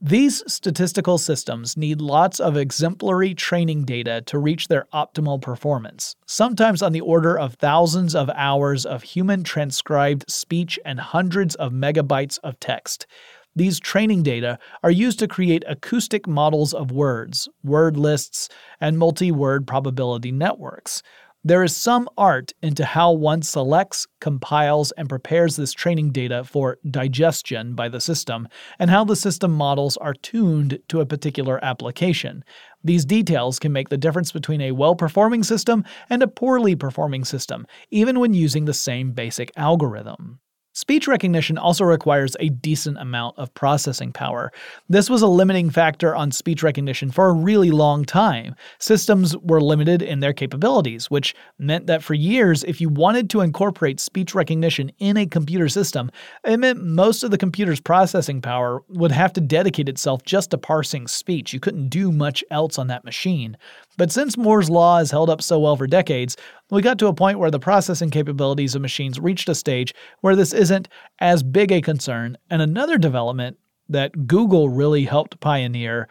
these 0.00 0.42
statistical 0.46 1.16
systems 1.16 1.74
need 1.74 2.02
lots 2.02 2.38
of 2.38 2.54
exemplary 2.56 3.34
training 3.34 3.84
data 3.84 4.22
to 4.26 4.38
reach 4.38 4.68
their 4.68 4.86
optimal 4.92 5.40
performance, 5.40 6.14
sometimes 6.26 6.82
on 6.82 6.92
the 6.92 7.00
order 7.00 7.38
of 7.38 7.54
thousands 7.54 8.14
of 8.14 8.28
hours 8.34 8.84
of 8.84 9.02
human 9.02 9.42
transcribed 9.42 10.30
speech 10.30 10.78
and 10.84 11.00
hundreds 11.00 11.54
of 11.54 11.72
megabytes 11.72 12.38
of 12.44 12.60
text. 12.60 13.06
These 13.54 13.80
training 13.80 14.22
data 14.22 14.58
are 14.82 14.90
used 14.90 15.18
to 15.20 15.28
create 15.28 15.64
acoustic 15.66 16.26
models 16.26 16.74
of 16.74 16.90
words, 16.90 17.48
word 17.64 17.96
lists, 17.96 18.50
and 18.78 18.98
multi 18.98 19.32
word 19.32 19.66
probability 19.66 20.30
networks. 20.30 21.02
There 21.46 21.62
is 21.62 21.76
some 21.76 22.08
art 22.18 22.54
into 22.60 22.84
how 22.84 23.12
one 23.12 23.40
selects, 23.42 24.08
compiles, 24.20 24.90
and 24.98 25.08
prepares 25.08 25.54
this 25.54 25.72
training 25.72 26.10
data 26.10 26.42
for 26.42 26.78
digestion 26.90 27.76
by 27.76 27.88
the 27.88 28.00
system, 28.00 28.48
and 28.80 28.90
how 28.90 29.04
the 29.04 29.14
system 29.14 29.52
models 29.52 29.96
are 29.98 30.12
tuned 30.12 30.80
to 30.88 31.00
a 31.00 31.06
particular 31.06 31.64
application. 31.64 32.42
These 32.82 33.04
details 33.04 33.60
can 33.60 33.70
make 33.70 33.90
the 33.90 33.96
difference 33.96 34.32
between 34.32 34.60
a 34.60 34.72
well 34.72 34.96
performing 34.96 35.44
system 35.44 35.84
and 36.10 36.20
a 36.20 36.26
poorly 36.26 36.74
performing 36.74 37.24
system, 37.24 37.64
even 37.92 38.18
when 38.18 38.34
using 38.34 38.64
the 38.64 38.74
same 38.74 39.12
basic 39.12 39.52
algorithm. 39.56 40.40
Speech 40.76 41.08
recognition 41.08 41.56
also 41.56 41.86
requires 41.86 42.36
a 42.38 42.50
decent 42.50 42.98
amount 42.98 43.38
of 43.38 43.52
processing 43.54 44.12
power. 44.12 44.52
This 44.90 45.08
was 45.08 45.22
a 45.22 45.26
limiting 45.26 45.70
factor 45.70 46.14
on 46.14 46.30
speech 46.30 46.62
recognition 46.62 47.10
for 47.10 47.30
a 47.30 47.32
really 47.32 47.70
long 47.70 48.04
time. 48.04 48.54
Systems 48.78 49.34
were 49.38 49.62
limited 49.62 50.02
in 50.02 50.20
their 50.20 50.34
capabilities, 50.34 51.10
which 51.10 51.34
meant 51.58 51.86
that 51.86 52.02
for 52.02 52.12
years, 52.12 52.62
if 52.64 52.78
you 52.78 52.90
wanted 52.90 53.30
to 53.30 53.40
incorporate 53.40 54.00
speech 54.00 54.34
recognition 54.34 54.92
in 54.98 55.16
a 55.16 55.24
computer 55.24 55.70
system, 55.70 56.10
it 56.44 56.58
meant 56.58 56.84
most 56.84 57.22
of 57.22 57.30
the 57.30 57.38
computer's 57.38 57.80
processing 57.80 58.42
power 58.42 58.82
would 58.90 59.12
have 59.12 59.32
to 59.32 59.40
dedicate 59.40 59.88
itself 59.88 60.24
just 60.24 60.50
to 60.50 60.58
parsing 60.58 61.06
speech. 61.06 61.54
You 61.54 61.58
couldn't 61.58 61.88
do 61.88 62.12
much 62.12 62.44
else 62.50 62.78
on 62.78 62.88
that 62.88 63.02
machine. 63.02 63.56
But 63.96 64.12
since 64.12 64.36
Moore's 64.36 64.70
Law 64.70 64.98
has 64.98 65.10
held 65.10 65.30
up 65.30 65.40
so 65.40 65.58
well 65.58 65.76
for 65.76 65.86
decades, 65.86 66.36
we 66.70 66.82
got 66.82 66.98
to 66.98 67.06
a 67.06 67.14
point 67.14 67.38
where 67.38 67.50
the 67.50 67.58
processing 67.58 68.10
capabilities 68.10 68.74
of 68.74 68.82
machines 68.82 69.18
reached 69.18 69.48
a 69.48 69.54
stage 69.54 69.94
where 70.20 70.36
this 70.36 70.52
isn't 70.52 70.88
as 71.20 71.42
big 71.42 71.72
a 71.72 71.80
concern, 71.80 72.36
and 72.50 72.60
another 72.60 72.98
development 72.98 73.56
that 73.88 74.26
Google 74.26 74.68
really 74.68 75.04
helped 75.04 75.40
pioneer 75.40 76.08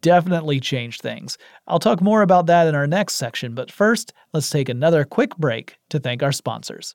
definitely 0.00 0.60
changed 0.60 1.00
things. 1.00 1.36
I'll 1.66 1.78
talk 1.78 2.00
more 2.00 2.22
about 2.22 2.46
that 2.46 2.66
in 2.66 2.74
our 2.74 2.86
next 2.86 3.14
section, 3.14 3.54
but 3.54 3.70
first, 3.70 4.12
let's 4.32 4.50
take 4.50 4.68
another 4.68 5.04
quick 5.04 5.36
break 5.36 5.76
to 5.90 5.98
thank 5.98 6.22
our 6.22 6.32
sponsors. 6.32 6.94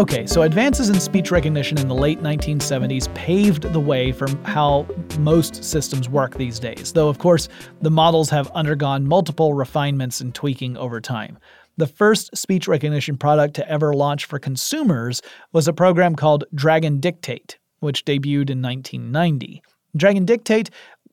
Okay, 0.00 0.26
so 0.26 0.40
advances 0.40 0.88
in 0.88 0.98
speech 0.98 1.30
recognition 1.30 1.76
in 1.76 1.86
the 1.86 1.94
late 1.94 2.22
1970s 2.22 3.12
paved 3.12 3.64
the 3.64 3.78
way 3.78 4.12
for 4.12 4.28
how 4.44 4.86
most 5.18 5.62
systems 5.62 6.08
work 6.08 6.38
these 6.38 6.58
days, 6.58 6.94
though, 6.94 7.10
of 7.10 7.18
course, 7.18 7.50
the 7.82 7.90
models 7.90 8.30
have 8.30 8.50
undergone 8.52 9.06
multiple 9.06 9.52
refinements 9.52 10.22
and 10.22 10.34
tweaking 10.34 10.74
over 10.78 11.02
time. 11.02 11.38
The 11.76 11.86
first 11.86 12.34
speech 12.34 12.66
recognition 12.66 13.18
product 13.18 13.52
to 13.56 13.68
ever 13.68 13.92
launch 13.92 14.24
for 14.24 14.38
consumers 14.38 15.20
was 15.52 15.68
a 15.68 15.74
program 15.74 16.16
called 16.16 16.44
Dragon 16.54 16.98
Dictate, 16.98 17.58
which 17.80 18.06
debuted 18.06 18.48
in 18.48 18.62
1990. 18.62 19.62
Dragon 19.94 20.24
Dictate 20.24 20.70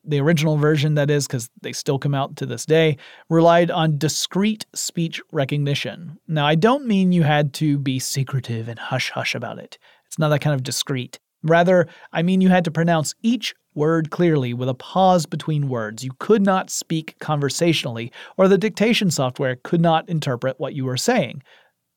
the 0.08 0.20
original 0.20 0.56
version, 0.56 0.94
that 0.94 1.10
is, 1.10 1.26
because 1.26 1.50
they 1.62 1.72
still 1.72 1.98
come 1.98 2.14
out 2.14 2.36
to 2.36 2.46
this 2.46 2.64
day, 2.64 2.96
relied 3.28 3.70
on 3.70 3.98
discrete 3.98 4.66
speech 4.74 5.20
recognition. 5.32 6.18
Now, 6.26 6.46
I 6.46 6.54
don't 6.54 6.86
mean 6.86 7.12
you 7.12 7.22
had 7.22 7.52
to 7.54 7.78
be 7.78 7.98
secretive 7.98 8.68
and 8.68 8.78
hush 8.78 9.10
hush 9.10 9.34
about 9.34 9.58
it. 9.58 9.78
It's 10.06 10.18
not 10.18 10.30
that 10.30 10.40
kind 10.40 10.54
of 10.54 10.62
discreet. 10.62 11.18
Rather, 11.42 11.86
I 12.12 12.22
mean 12.22 12.40
you 12.40 12.48
had 12.48 12.64
to 12.64 12.70
pronounce 12.70 13.14
each 13.22 13.54
word 13.74 14.10
clearly 14.10 14.52
with 14.52 14.68
a 14.68 14.74
pause 14.74 15.24
between 15.24 15.68
words. 15.68 16.02
You 16.02 16.10
could 16.18 16.42
not 16.42 16.70
speak 16.70 17.16
conversationally, 17.20 18.10
or 18.36 18.48
the 18.48 18.58
dictation 18.58 19.10
software 19.10 19.56
could 19.56 19.80
not 19.80 20.08
interpret 20.08 20.58
what 20.58 20.74
you 20.74 20.84
were 20.84 20.96
saying. 20.96 21.42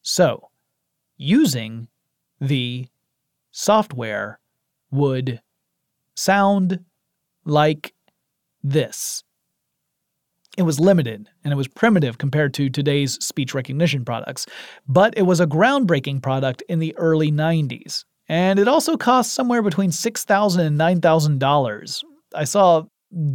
So, 0.04 0.50
using 1.18 1.88
the 2.40 2.88
software 3.52 4.40
would 4.92 5.42
sound 6.16 6.80
like 7.46 7.94
this. 8.64 9.24
It 10.58 10.64
was 10.64 10.80
limited 10.80 11.30
and 11.44 11.54
it 11.54 11.56
was 11.56 11.68
primitive 11.68 12.18
compared 12.18 12.54
to 12.56 12.70
today's 12.70 13.14
speech 13.24 13.54
recognition 13.54 14.04
products, 14.04 14.46
but 14.88 15.14
it 15.18 15.24
was 15.24 15.40
a 15.40 15.48
groundbreaking 15.48 16.22
product 16.22 16.62
in 16.68 16.80
the 16.80 16.96
early 16.98 17.32
90s. 17.32 18.04
And 18.28 18.60
it 18.60 18.68
also 18.68 18.98
cost 18.98 19.34
somewhere 19.34 19.62
between 19.62 19.92
$6,000 19.92 20.60
and 20.60 20.80
$9,000. 20.80 22.04
I 22.36 22.44
saw 22.44 22.84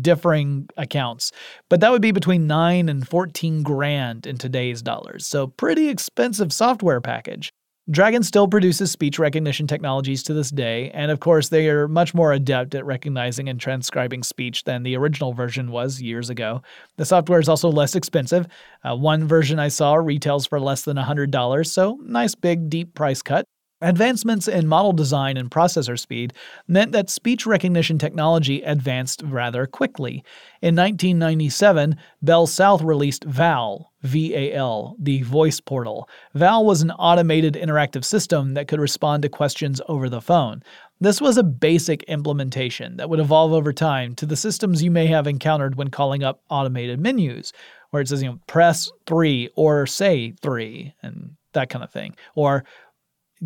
differing 0.01 0.69
accounts, 0.77 1.33
but 1.69 1.81
that 1.81 1.91
would 1.91 2.03
be 2.03 2.13
between 2.13 2.47
9 2.47 2.89
and 2.89 3.07
14 3.07 3.63
grand 3.63 4.27
in 4.27 4.39
today's 4.39 4.81
dollars. 4.83 5.27
So 5.27 5.49
pretty 5.49 5.89
expensive 5.89 6.53
software 6.53 7.01
package. 7.01 7.53
Dragon 7.89 8.25
still 8.25 8.49
produces 8.49 8.91
speech 8.91 9.17
recognition 9.17 9.69
technologies 9.69 10.25
to 10.25 10.35
this 10.35 10.51
day, 10.51 10.91
and 10.91 11.09
of 11.13 11.21
course, 11.21 11.51
they 11.51 11.69
are 11.69 11.87
much 11.87 12.15
more 12.15 12.33
adept 12.33 12.75
at 12.75 12.85
recognizing 12.85 13.49
and 13.49 13.61
transcribing 13.61 14.25
speech 14.25 14.65
than 14.65 14.83
the 14.83 14.97
original 14.97 15.33
version 15.33 15.71
was 15.71 16.03
years 16.03 16.29
ago. 16.29 16.63
The 16.97 17.05
software 17.05 17.39
is 17.39 17.49
also 17.49 17.71
less 17.71 17.95
expensive. 17.95 18.49
Uh, 18.83 18.97
one 18.97 19.29
version 19.29 19.61
I 19.61 19.69
saw 19.69 19.95
retails 19.95 20.49
for 20.49 20.59
less 20.59 20.83
than 20.83 20.97
$100, 20.97 21.65
so 21.65 22.01
nice 22.03 22.35
big 22.35 22.69
deep 22.69 22.93
price 22.95 23.23
cut. 23.23 23.47
Advancements 23.83 24.49
in 24.49 24.67
model 24.67 24.93
design 24.93 25.37
and 25.37 25.51
processor 25.51 25.99
speed 25.99 26.33
meant 26.67 26.93
that 26.93 27.11
speech 27.11 27.45
recognition 27.45 27.99
technology 27.99 28.63
advanced 28.63 29.21
rather 29.27 29.67
quickly. 29.67 30.25
In 30.63 30.75
1997, 30.75 31.95
Bell 32.23 32.47
South 32.47 32.81
released 32.81 33.25
VAL, 33.25 33.93
VAL, 34.03 34.97
the 34.99 35.21
voice 35.23 35.61
portal. 35.61 36.09
VAL 36.33 36.65
was 36.65 36.81
an 36.81 36.91
automated 36.93 37.53
interactive 37.53 38.03
system 38.03 38.55
that 38.55 38.67
could 38.67 38.81
respond 38.81 39.23
to 39.25 39.29
questions 39.29 39.83
over 39.89 40.09
the 40.09 40.23
phone. 40.23 40.63
This 40.99 41.21
was 41.21 41.37
a 41.37 41.43
basic 41.43 42.03
implementation 42.05 42.97
that 42.97 43.11
would 43.11 43.21
evolve 43.21 43.53
over 43.53 43.75
time 43.75 44.15
to 44.15 44.25
the 44.25 44.37
systems 44.37 44.83
you 44.83 44.91
may 44.91 45.07
have 45.07 45.27
encountered 45.27 45.75
when 45.75 45.91
calling 45.91 46.25
up 46.25 46.41
automated 46.49 46.99
menus, 46.99 47.53
where 47.91 48.01
it 48.01 48.09
says, 48.09 48.23
you 48.23 48.31
know, 48.31 48.41
press 48.47 48.91
3 49.05 49.51
or 49.55 49.87
say 49.87 50.33
3 50.41 50.95
and 51.03 51.37
that 51.53 51.69
kind 51.69 51.85
of 51.85 51.91
thing. 51.91 52.15
Or 52.35 52.65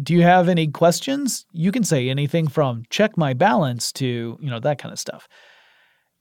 do 0.03 0.15
you 0.15 0.23
have 0.23 0.49
any 0.49 0.69
questions? 0.69 1.47
You 1.53 1.73
can 1.73 1.85
say 1.85 2.09
anything 2.09 2.49
from 2.49 2.85
check 2.91 3.17
my 3.17 3.33
balance 3.33 3.93
to, 3.93 4.39
you 4.41 4.51
know, 4.51 4.61
that 4.61 4.79
kind 4.79 4.93
of 4.93 4.99
stuff. 4.99 5.29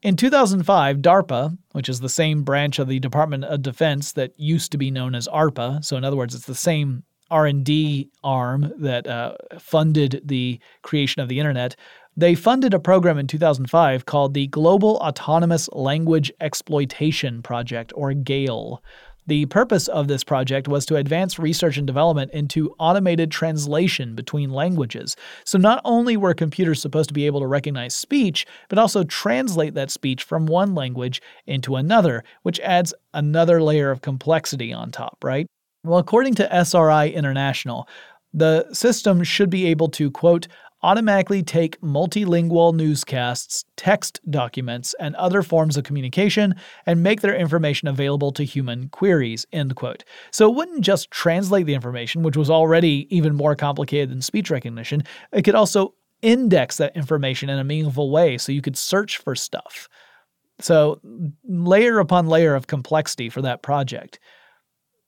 In 0.02 0.16
2005, 0.16 0.98
DARPA, 0.98 1.58
which 1.72 1.88
is 1.88 2.00
the 2.00 2.08
same 2.08 2.42
branch 2.42 2.78
of 2.78 2.88
the 2.88 2.98
Department 2.98 3.44
of 3.44 3.62
Defense 3.62 4.12
that 4.12 4.32
used 4.38 4.72
to 4.72 4.78
be 4.78 4.90
known 4.90 5.14
as 5.14 5.28
ARPA, 5.28 5.84
so 5.84 5.96
in 5.96 6.04
other 6.04 6.16
words, 6.16 6.34
it's 6.34 6.46
the 6.46 6.54
same 6.54 7.04
R&D 7.30 8.10
arm 8.24 8.72
that 8.78 9.06
uh, 9.06 9.34
funded 9.58 10.22
the 10.24 10.58
creation 10.82 11.22
of 11.22 11.28
the 11.28 11.38
internet, 11.38 11.76
they 12.16 12.34
funded 12.34 12.74
a 12.74 12.80
program 12.80 13.18
in 13.18 13.26
2005 13.26 14.04
called 14.04 14.34
the 14.34 14.48
Global 14.48 14.96
Autonomous 14.96 15.68
Language 15.72 16.32
Exploitation 16.40 17.40
Project, 17.40 17.92
or 17.94 18.12
GALE. 18.12 18.82
The 19.26 19.46
purpose 19.46 19.88
of 19.88 20.08
this 20.08 20.24
project 20.24 20.66
was 20.68 20.86
to 20.86 20.96
advance 20.96 21.38
research 21.38 21.76
and 21.76 21.86
development 21.86 22.32
into 22.32 22.74
automated 22.78 23.30
translation 23.30 24.14
between 24.14 24.50
languages. 24.50 25.16
So 25.44 25.58
not 25.58 25.80
only 25.84 26.16
were 26.16 26.34
computers 26.34 26.80
supposed 26.80 27.08
to 27.08 27.14
be 27.14 27.26
able 27.26 27.40
to 27.40 27.46
recognize 27.46 27.94
speech, 27.94 28.46
but 28.68 28.78
also 28.78 29.04
translate 29.04 29.74
that 29.74 29.90
speech 29.90 30.24
from 30.24 30.46
one 30.46 30.74
language 30.74 31.22
into 31.46 31.76
another, 31.76 32.24
which 32.42 32.60
adds 32.60 32.94
another 33.14 33.62
layer 33.62 33.90
of 33.90 34.02
complexity 34.02 34.72
on 34.72 34.90
top, 34.90 35.18
right? 35.22 35.46
Well, 35.84 35.98
according 35.98 36.34
to 36.36 36.54
SRI 36.54 37.10
International, 37.10 37.88
the 38.32 38.72
system 38.72 39.24
should 39.24 39.50
be 39.50 39.66
able 39.66 39.88
to, 39.88 40.10
quote, 40.10 40.46
automatically 40.82 41.42
take 41.42 41.80
multilingual 41.80 42.74
newscasts, 42.74 43.64
text 43.76 44.20
documents, 44.30 44.94
and 44.98 45.14
other 45.16 45.42
forms 45.42 45.76
of 45.76 45.84
communication 45.84 46.54
and 46.86 47.02
make 47.02 47.20
their 47.20 47.34
information 47.34 47.88
available 47.88 48.32
to 48.32 48.44
human 48.44 48.88
queries, 48.88 49.46
end 49.52 49.76
quote. 49.76 50.04
So 50.30 50.48
it 50.48 50.54
wouldn't 50.54 50.82
just 50.82 51.10
translate 51.10 51.66
the 51.66 51.74
information, 51.74 52.22
which 52.22 52.36
was 52.36 52.50
already 52.50 53.06
even 53.14 53.34
more 53.34 53.54
complicated 53.54 54.10
than 54.10 54.22
speech 54.22 54.50
recognition, 54.50 55.04
it 55.32 55.42
could 55.42 55.54
also 55.54 55.94
index 56.22 56.76
that 56.76 56.96
information 56.96 57.48
in 57.48 57.58
a 57.58 57.64
meaningful 57.64 58.10
way 58.10 58.36
so 58.38 58.52
you 58.52 58.62
could 58.62 58.76
search 58.76 59.18
for 59.18 59.34
stuff. 59.34 59.88
So, 60.60 61.00
layer 61.48 61.98
upon 62.00 62.26
layer 62.26 62.54
of 62.54 62.66
complexity 62.66 63.30
for 63.30 63.40
that 63.42 63.62
project. 63.62 64.18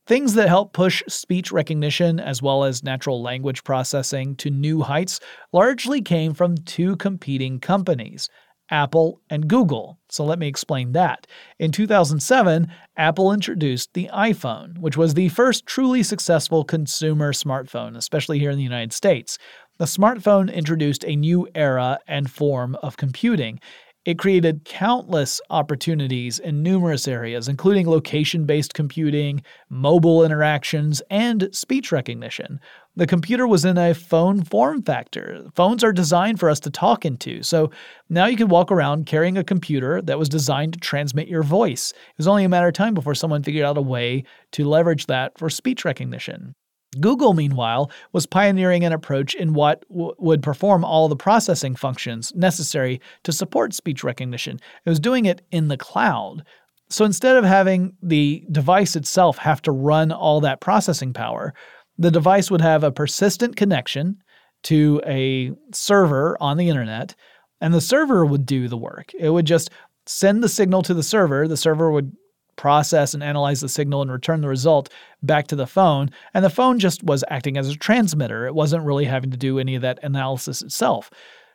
Things 0.05 0.35
that 0.35 0.49
help 0.49 0.73
push 0.73 1.03
speech 1.07 1.53
recognition 1.53 2.19
as 2.19 2.43
well 2.43 2.65
as 2.65 2.83
natural 2.83 3.23
language 3.23 3.63
processing 3.63 4.35
to 4.37 4.51
new 4.51 4.83
heights 4.83 5.21
largely 5.53 6.03
came 6.03 6.35
from 6.35 6.57
two 6.57 6.97
competing 6.97 7.61
companies, 7.61 8.29
Apple 8.69 9.21
and 9.31 9.47
Google. 9.47 10.01
So 10.09 10.25
let 10.25 10.41
me 10.41 10.49
explain 10.49 10.91
that. 10.93 11.29
In 11.61 11.71
2007, 11.71 12.67
Apple 12.97 13.33
introduced 13.33 13.95
the 13.95 14.11
iPhone, 14.13 14.79
which 14.79 14.97
was 14.97 15.15
the 15.15 15.29
first 15.29 15.67
truly 15.67 16.03
successful 16.03 16.65
consumer 16.65 17.33
smartphone, 17.33 17.97
especially 17.97 18.41
here 18.41 18.51
in 18.51 18.57
the 18.57 18.65
United 18.65 18.93
States. 18.93 19.39
The 19.79 19.85
smartphone 19.85 20.53
introduced 20.53 21.05
a 21.05 21.15
new 21.15 21.47
era 21.55 22.01
and 22.09 22.29
form 22.29 22.77
of 22.83 22.97
computing. 22.97 23.61
It 24.05 24.19
created 24.19 24.65
countless 24.65 25.41
opportunities 25.49 26.41
in 26.41 26.61
numerous 26.61 27.07
areas, 27.07 27.47
including 27.47 27.89
location 27.89 28.47
based 28.47 28.75
computing, 28.75 29.43
mobile 29.69 30.25
interactions, 30.25 31.01
and 31.09 31.49
speech 31.53 31.93
recognition. 31.93 32.59
The 32.97 33.07
computer 33.07 33.47
was 33.47 33.65
in 33.65 33.79
a 33.79 33.95
phone 33.95 34.43
form 34.43 34.83
factor. 34.83 35.45
Phones 35.55 35.85
are 35.85 35.93
designed 35.93 36.41
for 36.41 36.51
us 36.51 36.59
to 36.61 36.71
talk 36.71 37.05
into, 37.05 37.45
so 37.45 37.71
now 38.09 38.27
you 38.27 38.37
can 38.37 38.49
walk 38.49 38.73
around 38.73 39.07
carrying 39.07 39.39
a 39.39 39.45
computer 39.45 40.03
that 40.03 40.19
was 40.19 40.29
designed 40.29 40.73
to 40.73 40.81
transmit 40.81 41.29
your 41.29 41.45
voice. 41.45 41.93
It 41.93 42.19
was 42.19 42.27
only 42.27 42.43
a 42.43 42.49
matter 42.49 42.67
of 42.67 42.75
time 42.75 42.95
before 42.95 43.15
someone 43.15 43.45
figured 43.45 43.65
out 43.65 43.79
a 43.79 43.83
way 43.83 44.25
to 44.51 44.69
leverage 44.69 45.07
that 45.07 45.39
for 45.39 45.49
speech 45.49 45.85
recognition. 45.85 46.57
Google, 47.01 47.33
meanwhile, 47.33 47.91
was 48.13 48.27
pioneering 48.27 48.85
an 48.85 48.93
approach 48.93 49.35
in 49.35 49.55
what 49.55 49.89
w- 49.89 50.13
would 50.19 50.43
perform 50.43 50.85
all 50.85 51.09
the 51.09 51.17
processing 51.17 51.75
functions 51.75 52.33
necessary 52.35 53.01
to 53.25 53.33
support 53.33 53.75
speech 53.75 54.05
recognition. 54.05 54.61
It 54.85 54.91
was 54.91 55.01
doing 55.01 55.25
it 55.25 55.43
in 55.51 55.69
the 55.69 55.79
cloud. 55.79 56.45
So 56.91 57.07
instead 57.07 57.37
of 57.37 57.45
having 57.45 57.95
the 58.03 58.45
device 58.53 58.97
itself 58.97 59.39
have 59.39 59.63
to 59.63 59.73
run 59.73 60.13
all 60.13 60.41
that 60.43 60.61
processing 60.61 61.15
power, 61.15 61.55
the 61.97 62.11
device 62.11 62.51
would 62.51 62.61
have 62.61 62.85
a 62.85 62.93
persistent 62.93 63.57
connection 63.57 64.19
to 64.65 65.01
a 65.07 65.53
server 65.73 66.37
on 66.41 66.57
the 66.57 66.69
internet, 66.69 67.15
and 67.61 67.73
the 67.73 67.81
server 67.81 68.27
would 68.27 68.45
do 68.45 68.69
the 68.69 68.77
work. 68.77 69.13
It 69.19 69.31
would 69.31 69.47
just 69.47 69.71
send 70.07 70.43
the 70.43 70.49
signal 70.49 70.83
to 70.83 70.95
the 70.95 71.03
server. 71.03 71.49
The 71.49 71.57
server 71.57 71.91
would 71.91 72.13
process 72.57 73.15
and 73.15 73.23
analyze 73.23 73.61
the 73.61 73.69
signal 73.69 74.03
and 74.03 74.11
return 74.11 74.41
the 74.41 74.49
result 74.49 74.89
back 75.23 75.47
to 75.49 75.57
the 75.57 75.67
phone. 75.67 76.11
And 76.35 76.45
the 76.45 76.51
phone 76.51 76.79
just 76.79 77.03
was 77.03 77.25
acting 77.29 77.57
as 77.57 77.69
a 77.69 77.77
transmitter. 77.77 78.47
It 78.47 78.55
wasn't 78.55 78.85
really 78.85 79.05
having 79.05 79.31
to 79.31 79.37
do 79.37 79.59
any 79.59 79.75
of 79.75 79.83
that 79.83 79.99
analysis 80.03 80.63
itself. 80.63 81.11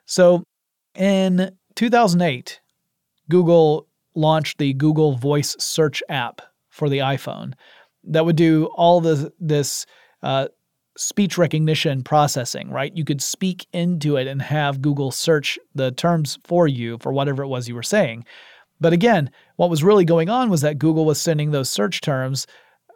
So 0.05 0.43
in 0.95 1.51
2008, 1.75 2.59
Google 3.29 3.87
launched 4.15 4.57
the 4.57 4.73
Google 4.73 5.15
Voice 5.15 5.55
Search 5.59 6.01
app 6.09 6.41
for 6.69 6.89
the 6.89 6.99
iPhone 6.99 7.53
that 8.03 8.25
would 8.25 8.35
do 8.35 8.65
all 8.75 9.01
the, 9.01 9.31
this 9.39 9.85
uh, 10.23 10.47
speech 10.97 11.37
recognition 11.37 12.03
processing, 12.03 12.69
right? 12.71 12.95
You 12.95 13.05
could 13.05 13.21
speak 13.21 13.67
into 13.71 14.17
it 14.17 14.27
and 14.27 14.41
have 14.41 14.81
Google 14.81 15.11
search 15.11 15.59
the 15.75 15.91
terms 15.91 16.39
for 16.43 16.67
you 16.67 16.97
for 16.99 17.11
whatever 17.13 17.43
it 17.43 17.47
was 17.47 17.67
you 17.67 17.75
were 17.75 17.83
saying. 17.83 18.25
But 18.79 18.93
again, 18.93 19.31
what 19.55 19.69
was 19.69 19.83
really 19.83 20.05
going 20.05 20.29
on 20.29 20.49
was 20.49 20.61
that 20.61 20.79
Google 20.79 21.05
was 21.05 21.19
sending 21.19 21.51
those 21.51 21.69
search 21.69 22.01
terms 22.01 22.45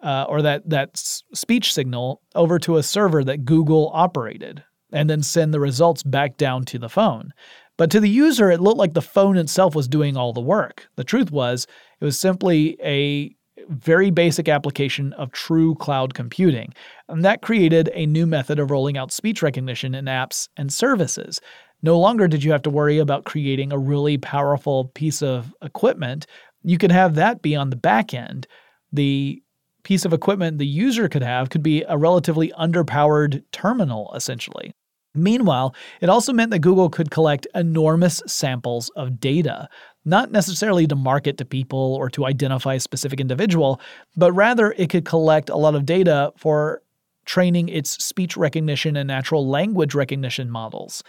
uh, 0.04 0.26
or 0.28 0.42
that 0.42 0.70
that 0.70 0.98
speech 0.98 1.74
signal 1.74 2.22
over 2.36 2.60
to 2.60 2.78
a 2.78 2.84
server 2.84 3.24
that 3.24 3.46
Google 3.46 3.92
operated, 3.94 4.64
and 4.92 5.10
then 5.10 5.24
send 5.24 5.54
the 5.54 5.60
results 5.60 6.04
back 6.04 6.38
down 6.38 6.66
to 6.66 6.80
the 6.80 6.90
phone. 6.90 7.34
But 7.78 7.90
to 7.92 8.00
the 8.00 8.10
user, 8.10 8.52
it 8.52 8.62
looked 8.62 8.78
like 8.78 8.94
the 8.94 9.02
phone 9.02 9.38
itself 9.38 9.76
was 9.76 9.88
doing 9.88 10.18
all 10.18 10.34
the 10.34 10.42
work. 10.42 10.88
The 10.96 11.04
truth 11.04 11.32
was, 11.32 11.66
it 12.00 12.06
was 12.06 12.20
simply 12.20 12.78
a 12.84 13.36
very 13.70 14.12
basic 14.12 14.50
application 14.50 15.14
of 15.14 15.32
true 15.32 15.76
cloud 15.76 16.14
computing. 16.14 16.74
And 17.08 17.24
that 17.24 17.42
created 17.42 17.90
a 17.94 18.06
new 18.06 18.26
method 18.26 18.60
of 18.60 18.72
rolling 18.72 18.98
out 18.98 19.12
speech 19.12 19.42
recognition 19.42 19.96
in 19.96 20.06
apps 20.06 20.50
and 20.58 20.72
services. 20.72 21.40
No 21.82 22.00
longer 22.00 22.28
did 22.28 22.44
you 22.44 22.52
have 22.52 22.62
to 22.64 22.70
worry 22.70 23.00
about 23.00 23.26
creating 23.26 23.72
a 23.72 23.78
really 23.78 24.18
powerful 24.18 24.86
piece 24.94 25.22
of 25.22 25.54
equipment. 25.62 26.28
You 26.64 26.78
could 26.78 26.92
have 26.92 27.16
that 27.16 27.42
be 27.42 27.56
on 27.56 27.70
the 27.70 27.76
back 27.76 28.14
end. 28.14 28.48
The 28.94 29.42
piece 29.84 30.06
of 30.06 30.14
equipment 30.14 30.60
the 30.60 30.68
user 30.68 31.10
could 31.10 31.24
have 31.24 31.50
could 31.50 31.64
be 31.64 31.84
a 31.88 31.98
relatively 31.98 32.52
underpowered 32.60 33.44
terminal, 33.52 34.12
essentially. 34.16 34.74
Meanwhile, 35.14 35.76
it 36.00 36.10
also 36.10 36.32
meant 36.32 36.52
that 36.52 36.60
Google 36.60 36.90
could 36.90 37.12
collect 37.12 37.48
enormous 37.54 38.22
samples 38.28 38.90
of 38.96 39.20
data, 39.20 39.68
not 40.06 40.32
necessarily 40.32 40.88
to 40.88 40.96
market 40.96 41.38
to 41.38 41.46
people 41.46 41.96
or 41.96 42.10
to 42.12 42.26
identify 42.26 42.76
a 42.76 42.80
specific 42.80 43.20
individual, 43.20 43.82
but 44.16 44.32
rather 44.32 44.72
it 44.78 44.90
could 44.90 45.04
collect 45.04 45.50
a 45.50 45.58
lot 45.58 45.76
of 45.76 45.86
data 45.86 46.32
for 46.38 46.82
training 47.26 47.70
its 47.70 47.92
speech 48.04 48.38
recognition 48.38 48.96
and 48.96 49.08
natural 49.08 49.48
language 49.48 49.94
recognition 49.94 50.50
models. 50.50 51.04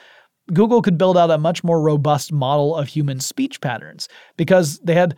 Google 0.53 0.83
could 0.83 0.99
build 0.99 1.17
out 1.17 1.31
a 1.31 1.39
much 1.39 1.63
more 1.63 1.81
robust 1.81 2.33
model 2.33 2.77
of 2.77 2.89
human 2.89 3.21
speech 3.21 3.61
patterns 3.61 4.09
because 4.37 4.79
they 4.81 4.95
had 4.95 5.17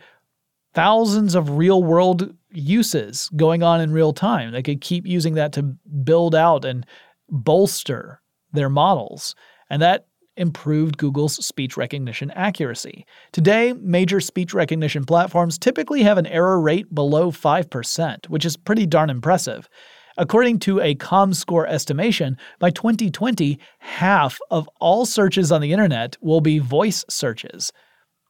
thousands 0.73 1.35
of 1.35 1.57
real 1.57 1.83
world 1.83 2.33
uses 2.51 3.29
going 3.35 3.63
on 3.63 3.81
in 3.81 3.91
real 3.91 4.13
time. 4.13 4.51
They 4.51 4.61
could 4.61 4.81
keep 4.81 5.07
using 5.07 5.33
that 5.35 5.53
to 5.53 5.63
build 6.03 6.35
out 6.35 6.65
and 6.65 6.85
bolster 7.29 8.21
their 8.51 8.69
models. 8.69 9.35
And 9.69 9.81
that 9.81 10.07
improved 10.37 10.97
Google's 10.97 11.43
speech 11.45 11.77
recognition 11.77 12.29
accuracy. 12.31 13.05
Today, 13.31 13.73
major 13.73 14.19
speech 14.19 14.53
recognition 14.53 15.05
platforms 15.05 15.57
typically 15.57 16.03
have 16.03 16.17
an 16.17 16.27
error 16.27 16.59
rate 16.59 16.93
below 16.93 17.31
5%, 17.31 18.27
which 18.27 18.45
is 18.45 18.57
pretty 18.57 18.85
darn 18.85 19.09
impressive. 19.09 19.69
According 20.17 20.59
to 20.59 20.79
a 20.79 20.95
ComScore 20.95 21.67
estimation, 21.67 22.37
by 22.59 22.69
2020, 22.69 23.59
half 23.79 24.39
of 24.49 24.69
all 24.79 25.05
searches 25.05 25.51
on 25.51 25.61
the 25.61 25.73
internet 25.73 26.17
will 26.21 26.41
be 26.41 26.59
voice 26.59 27.03
searches. 27.09 27.73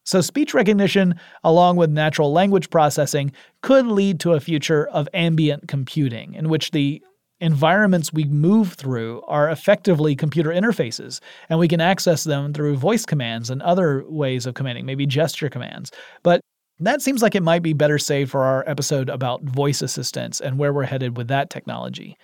So, 0.04 0.22
speech 0.22 0.54
recognition, 0.54 1.16
along 1.44 1.78
with 1.78 1.90
natural 1.90 2.32
language 2.32 2.70
processing, 2.70 3.32
could 3.62 3.88
lead 3.88 4.20
to 4.22 4.34
a 4.34 4.40
future 4.40 4.88
of 4.88 5.10
ambient 5.14 5.68
computing, 5.68 6.36
in 6.36 6.50
which 6.50 6.72
the 6.72 7.02
environments 7.40 8.14
we 8.14 8.24
move 8.26 8.74
through 8.74 9.22
are 9.24 9.50
effectively 9.50 10.16
computer 10.16 10.52
interfaces, 10.52 11.20
and 11.50 11.60
we 11.60 11.68
can 11.68 11.82
access 11.82 12.24
them 12.24 12.54
through 12.54 12.78
voice 12.78 13.06
commands 13.06 13.50
and 13.50 13.62
other 13.62 14.04
ways 14.08 14.46
of 14.46 14.54
commanding, 14.54 14.86
maybe 14.86 15.06
gesture 15.06 15.50
commands. 15.50 15.92
But 16.24 16.40
that 16.80 17.02
seems 17.02 17.22
like 17.22 17.36
it 17.36 17.44
might 17.44 17.64
be 17.64 17.74
better 17.74 17.98
saved 17.98 18.32
for 18.32 18.44
our 18.44 18.64
episode 18.68 19.10
about 19.10 19.44
voice 19.44 19.82
assistants 19.82 20.42
and 20.42 20.58
where 20.58 20.74
we're 20.74 20.84
headed 20.84 21.18
with 21.18 21.28
that 21.30 21.50
technology. 21.50 22.18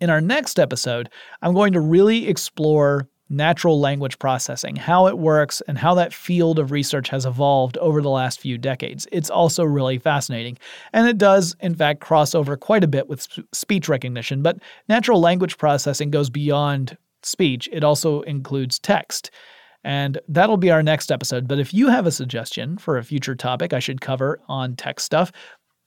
In 0.00 0.10
our 0.10 0.20
next 0.20 0.58
episode, 0.58 1.08
I'm 1.42 1.54
going 1.54 1.72
to 1.72 1.80
really 1.80 2.28
explore 2.28 3.08
natural 3.28 3.80
language 3.80 4.18
processing, 4.18 4.76
how 4.76 5.08
it 5.08 5.18
works, 5.18 5.60
and 5.66 5.76
how 5.76 5.94
that 5.94 6.14
field 6.14 6.58
of 6.58 6.70
research 6.70 7.08
has 7.08 7.26
evolved 7.26 7.76
over 7.78 8.00
the 8.00 8.10
last 8.10 8.40
few 8.40 8.56
decades. 8.56 9.06
It's 9.10 9.30
also 9.30 9.64
really 9.64 9.98
fascinating. 9.98 10.58
And 10.92 11.08
it 11.08 11.18
does, 11.18 11.56
in 11.60 11.74
fact, 11.74 12.00
cross 12.00 12.34
over 12.34 12.56
quite 12.56 12.84
a 12.84 12.88
bit 12.88 13.08
with 13.08 13.26
speech 13.52 13.88
recognition, 13.88 14.42
but 14.42 14.58
natural 14.88 15.20
language 15.20 15.58
processing 15.58 16.10
goes 16.10 16.30
beyond 16.30 16.96
speech, 17.22 17.68
it 17.72 17.82
also 17.82 18.22
includes 18.22 18.78
text. 18.78 19.30
And 19.86 20.18
that'll 20.26 20.56
be 20.56 20.72
our 20.72 20.82
next 20.82 21.12
episode. 21.12 21.46
But 21.46 21.60
if 21.60 21.72
you 21.72 21.90
have 21.90 22.08
a 22.08 22.10
suggestion 22.10 22.76
for 22.76 22.98
a 22.98 23.04
future 23.04 23.36
topic 23.36 23.72
I 23.72 23.78
should 23.78 24.00
cover 24.00 24.40
on 24.48 24.74
tech 24.74 24.98
stuff, 24.98 25.30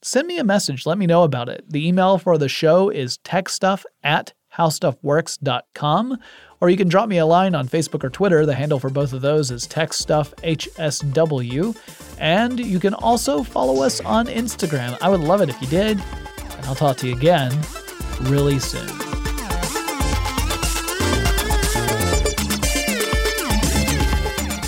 send 0.00 0.26
me 0.26 0.38
a 0.38 0.44
message. 0.44 0.86
Let 0.86 0.96
me 0.96 1.06
know 1.06 1.22
about 1.22 1.50
it. 1.50 1.66
The 1.68 1.86
email 1.86 2.16
for 2.16 2.38
the 2.38 2.48
show 2.48 2.88
is 2.88 3.18
techstuff 3.18 3.84
at 4.02 4.32
howstuffworks.com, 4.56 6.16
or 6.62 6.70
you 6.70 6.78
can 6.78 6.88
drop 6.88 7.10
me 7.10 7.18
a 7.18 7.26
line 7.26 7.54
on 7.54 7.68
Facebook 7.68 8.02
or 8.02 8.08
Twitter. 8.08 8.46
The 8.46 8.54
handle 8.54 8.78
for 8.78 8.88
both 8.88 9.12
of 9.12 9.20
those 9.20 9.50
is 9.50 9.68
techstuffhsw. 9.68 11.76
And 12.18 12.58
you 12.58 12.80
can 12.80 12.94
also 12.94 13.42
follow 13.42 13.82
us 13.82 14.00
on 14.00 14.28
Instagram. 14.28 14.96
I 15.02 15.10
would 15.10 15.20
love 15.20 15.42
it 15.42 15.50
if 15.50 15.60
you 15.60 15.68
did. 15.68 16.00
And 16.56 16.64
I'll 16.64 16.74
talk 16.74 16.96
to 16.98 17.06
you 17.06 17.14
again 17.14 17.52
really 18.22 18.60
soon. 18.60 19.09